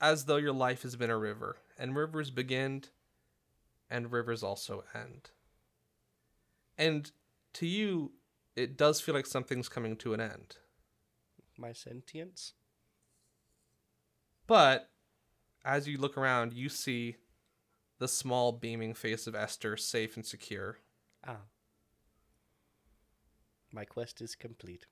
[0.00, 2.84] as though your life has been a river, and rivers begin,
[3.90, 5.30] and rivers also end.
[6.78, 7.10] And
[7.54, 8.12] to you,
[8.54, 10.56] it does feel like something's coming to an end.
[11.58, 12.52] My sentience.
[14.46, 14.90] But
[15.64, 17.16] as you look around, you see
[17.98, 20.78] the small beaming face of Esther safe and secure.
[21.26, 21.42] Ah.
[23.72, 24.86] My quest is complete.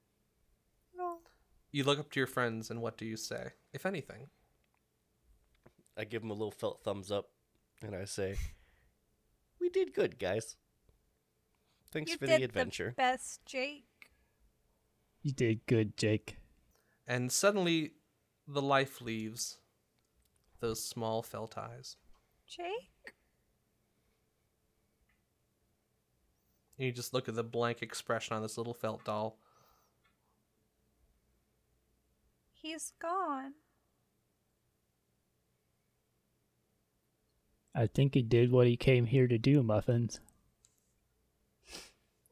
[1.74, 4.28] You look up to your friends, and what do you say, if anything?
[5.98, 7.30] I give them a little felt thumbs up,
[7.82, 8.36] and I say,
[9.58, 10.54] "We did good, guys.
[11.90, 14.12] Thanks you for did the adventure." best, Jake.
[15.20, 16.36] you did good, Jake.
[17.08, 17.94] And suddenly,
[18.46, 19.58] the life leaves
[20.60, 21.96] those small felt eyes.
[22.46, 23.14] Jake?
[26.78, 29.38] And you just look at the blank expression on this little felt doll.
[32.52, 33.52] He's gone.
[37.74, 40.20] I think he did what he came here to do, Muffins.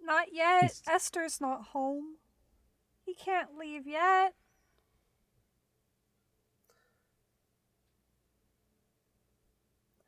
[0.00, 0.62] Not yet.
[0.62, 2.16] He's- Esther's not home.
[3.04, 4.34] He can't leave yet.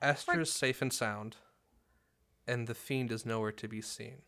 [0.04, 1.36] Esther is safe and sound,
[2.46, 4.22] and the fiend is nowhere to be seen.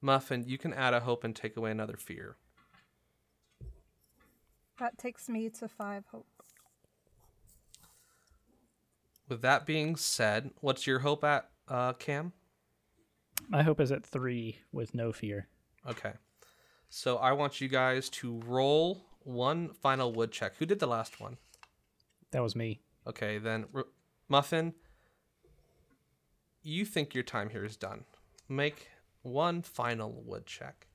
[0.00, 2.36] Muffin, you can add a hope and take away another fear.
[4.78, 6.26] That takes me to five hope.
[9.28, 12.32] With that being said, what's your hope at, uh, Cam?
[13.48, 15.48] My hope is at three with no fear.
[15.86, 16.12] Okay.
[16.88, 20.56] So I want you guys to roll one final wood check.
[20.56, 21.36] Who did the last one?
[22.30, 22.80] That was me.
[23.06, 23.86] Okay, then R-
[24.28, 24.74] Muffin,
[26.62, 28.04] you think your time here is done.
[28.48, 28.88] Make
[29.22, 30.86] one final wood check.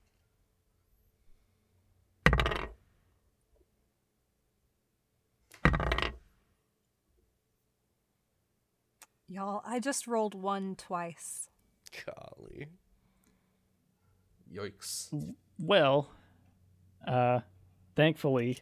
[9.26, 11.48] Y'all, I just rolled one twice.
[12.06, 12.68] Golly.
[14.54, 15.08] Yikes.
[15.58, 16.08] Well,
[17.04, 17.40] uh,
[17.96, 18.60] thankfully,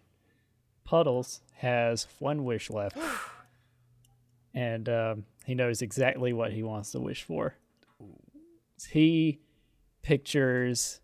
[0.84, 2.96] Puddles has one wish left,
[4.54, 7.56] and um, he knows exactly what he wants to wish for.
[8.90, 9.40] He
[10.02, 11.00] pictures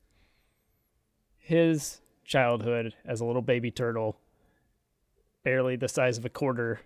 [1.39, 4.19] his childhood as a little baby turtle,
[5.45, 6.81] barely the size of a quarter,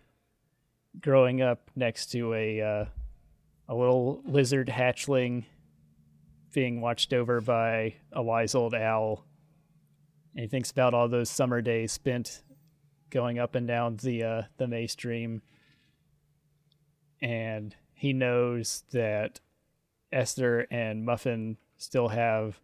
[1.01, 2.85] growing up next to a uh,
[3.69, 5.45] a little lizard hatchling
[6.53, 9.25] being watched over by a wise old owl.
[10.35, 12.43] And he thinks about all those summer days spent
[13.11, 15.43] going up and down the uh, the May stream.
[17.23, 19.41] And he knows that
[20.13, 22.61] Esther and Muffin still have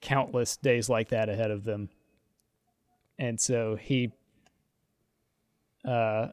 [0.00, 1.88] countless days like that ahead of them.
[3.18, 4.12] And so he
[5.84, 6.28] uh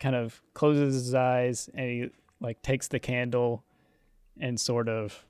[0.00, 3.62] kind of closes his eyes and he like takes the candle
[4.40, 5.26] and sort of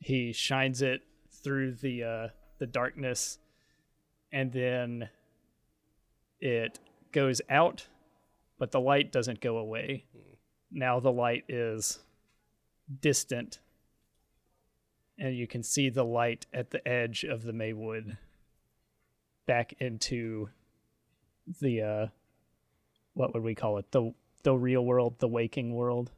[0.00, 1.00] he shines it
[1.30, 3.38] through the uh the darkness
[4.32, 5.08] and then
[6.40, 6.78] it
[7.12, 7.86] goes out
[8.62, 10.04] but the light doesn't go away.
[10.70, 11.98] Now the light is
[13.00, 13.58] distant
[15.18, 18.18] and you can see the light at the edge of the maywood
[19.48, 20.48] back into
[21.60, 22.06] the uh
[23.14, 23.90] what would we call it?
[23.90, 26.12] The the real world the waking world.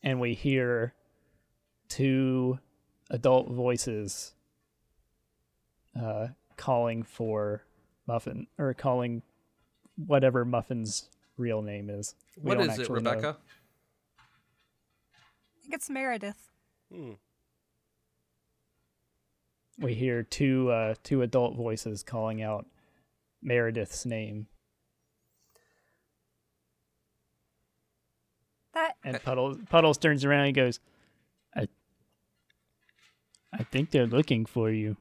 [0.00, 0.94] And we hear
[1.88, 2.60] two
[3.10, 4.34] adult voices
[6.00, 7.64] uh, calling for
[8.06, 9.22] Muffin or calling
[10.06, 12.14] whatever Muffin's real name is.
[12.36, 13.10] We What don't is it, actually know.
[13.10, 13.36] Rebecca?
[14.18, 16.50] I think it's Meredith.
[16.92, 17.12] Hmm.
[19.78, 22.66] We hear two uh, two adult voices calling out
[23.42, 24.46] Meredith's name,
[28.74, 30.80] That and Puddles Puddles turns around and goes,
[31.56, 31.68] "I,
[33.52, 34.96] I think they're looking for you."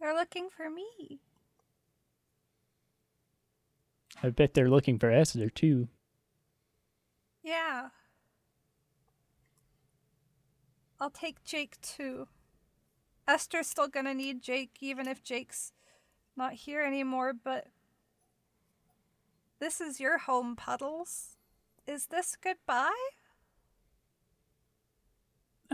[0.00, 1.18] they're looking for me.
[4.22, 5.88] I bet they're looking for Esther too.
[7.42, 7.88] Yeah.
[11.00, 12.28] I'll take Jake too.
[13.26, 15.72] Esther's still gonna need Jake even if Jake's
[16.36, 17.68] not here anymore, but
[19.60, 21.36] this is your home, Puddles.
[21.86, 22.90] Is this goodbye?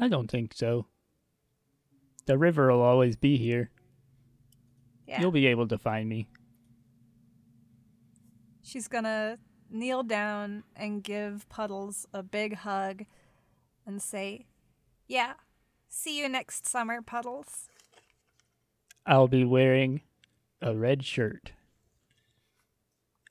[0.00, 0.86] I don't think so.
[2.26, 3.70] The river will always be here.
[5.06, 5.20] Yeah.
[5.20, 6.28] You'll be able to find me.
[8.70, 9.36] She's gonna
[9.68, 13.04] kneel down and give Puddles a big hug
[13.84, 14.46] and say,
[15.08, 15.32] Yeah,
[15.88, 17.66] see you next summer, Puddles.
[19.04, 20.02] I'll be wearing
[20.62, 21.50] a red shirt.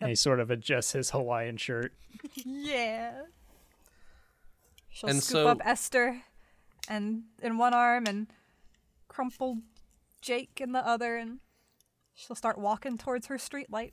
[0.01, 1.93] And he sort of adjusts his Hawaiian shirt.
[2.45, 3.13] Yeah.
[4.89, 6.21] She'll And scoop so- up Esther
[6.89, 8.27] and in one arm and
[9.07, 9.59] crumple
[10.21, 11.39] Jake in the other and
[12.13, 13.91] she'll start walking towards her streetlight.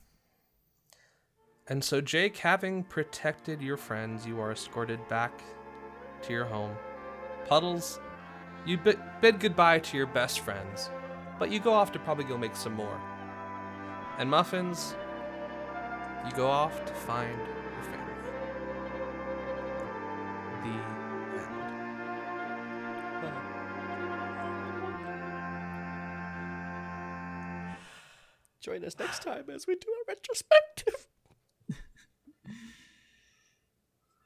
[1.69, 5.41] And so, Jake, having protected your friends, you are escorted back
[6.21, 6.73] to your home.
[7.45, 7.99] Puddles,
[8.65, 10.89] you bid, bid goodbye to your best friends,
[11.37, 13.01] but you go off to probably go make some more.
[14.17, 14.95] And Muffins,
[16.25, 18.13] you go off to find your family.
[20.63, 20.97] The.
[28.61, 31.07] Join us next time as we do a retrospective.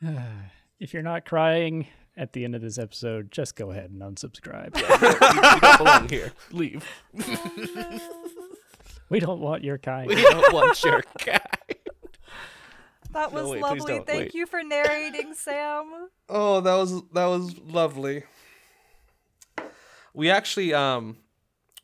[0.80, 1.86] If you're not crying
[2.18, 4.76] at the end of this episode, just go ahead and unsubscribe.
[5.56, 6.32] you don't belong here.
[6.52, 6.84] Leave.
[9.10, 10.08] we don't want your kind.
[10.08, 11.40] We don't want your guy.
[13.12, 14.00] That was wait, lovely.
[14.00, 14.34] Thank Wait.
[14.34, 16.08] you for narrating, Sam.
[16.30, 18.24] Oh, that was that was lovely.
[20.16, 21.18] We actually um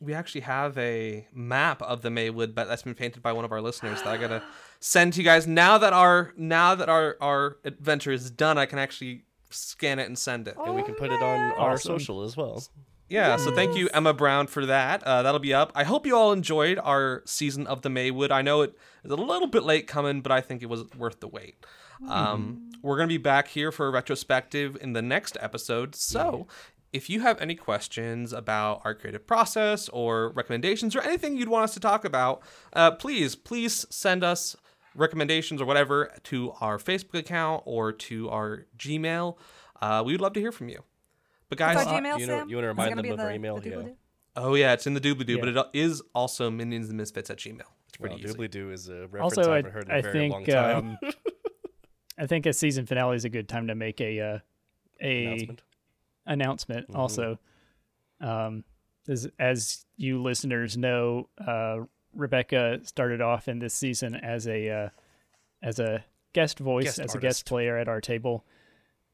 [0.00, 3.52] we actually have a map of the Maywood but that's been painted by one of
[3.52, 4.42] our listeners that I gotta
[4.80, 5.46] send to you guys.
[5.46, 10.06] Now that our now that our our adventure is done, I can actually scan it
[10.06, 10.56] and send it.
[10.62, 11.98] and we can put it on our Awesome.
[11.98, 12.62] social as well.
[13.10, 15.02] Yeah, so thank you, Emma Brown, for that.
[15.02, 15.72] Uh, that'll be up.
[15.74, 18.30] I hope you all enjoyed our season of the Maywood.
[18.30, 21.20] I know it is a little bit late coming, but I think it was worth
[21.20, 21.64] the wait.
[22.06, 25.94] Um, we're going to be back here for a retrospective in the next episode.
[25.94, 26.46] So
[26.92, 31.64] if you have any questions about our creative process or recommendations or anything you'd want
[31.64, 32.42] us to talk about,
[32.74, 34.54] uh, please, please send us
[34.98, 39.36] recommendations or whatever to our Facebook account or to our Gmail.
[39.80, 40.82] Uh, we would love to hear from you.
[41.48, 43.58] But guys, uh, Gmail, you know- you wanna remind them of the- our email?
[43.58, 43.88] the Yeah.
[44.36, 45.40] Oh yeah, it's in the doobly doo, Yeah.
[45.40, 47.62] but it is also minions and misfits at Gmail.
[47.88, 48.34] It's pretty Well, easy.
[48.34, 50.44] doobly doo is a reference Also, I I, haven't heard in a I very long
[50.44, 50.76] time.
[50.76, 50.98] um,
[52.18, 54.38] I think a season finale is a good time to make a uh,
[55.00, 55.62] a Announcement.
[56.26, 56.96] announcement Mhm.
[56.96, 57.38] also
[58.20, 58.64] um
[59.08, 61.78] as, as you listeners know uh
[62.14, 64.88] rebecca started off in this season as a uh,
[65.62, 68.44] as a guest voice Guest as a guest player at our table.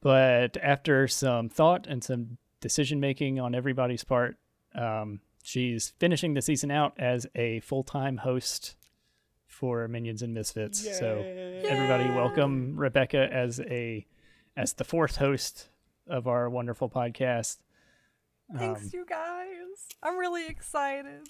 [0.00, 4.36] But after some thought and some decision making on everybody's part
[4.74, 8.76] um she's finishing the season out as a full-time host
[9.46, 10.80] for minions and misfits.
[10.98, 11.18] So
[11.68, 14.06] everybody welcome rebecca as a
[14.56, 15.68] as the fourth host
[16.06, 17.58] of our wonderful podcast.
[18.56, 19.88] Thanks, Um, you guys.
[20.02, 21.28] I'm really excited.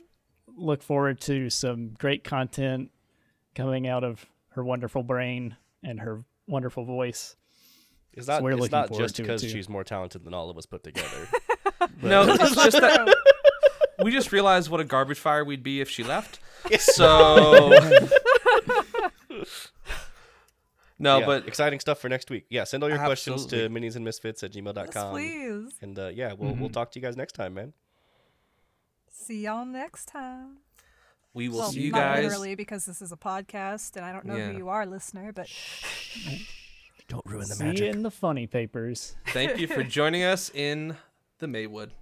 [0.56, 2.90] Look forward to some great content
[3.54, 7.36] coming out of her wonderful brain and her wonderful voice
[8.12, 10.66] It's not, we're it's looking not just because she's more talented than all of us
[10.66, 11.28] put together.
[12.02, 13.16] no, it's just that
[14.02, 16.38] we just realized what a garbage fire we'd be if she left.
[16.78, 17.72] So
[20.98, 22.46] no, Yeah, but exciting stuff for next week.
[22.50, 24.86] Yeah, send all your questions to minions and misfits at gmail.com.
[24.86, 25.72] Yes, please.
[25.82, 26.60] And uh, yeah, we'll, Mm-hmm.
[26.60, 27.72] we'll talk to you guys next time, man.
[29.16, 30.58] See y'all next time.
[31.34, 32.24] we will well, see you not guys.
[32.24, 34.50] literally because this is a podcast and I don't know Yeah.
[34.52, 35.48] who you are, listener, but
[37.08, 37.80] Don't ruin the see magic.
[37.80, 40.96] you in the funny papers Thank you for joining us in
[41.38, 41.92] the Maywood.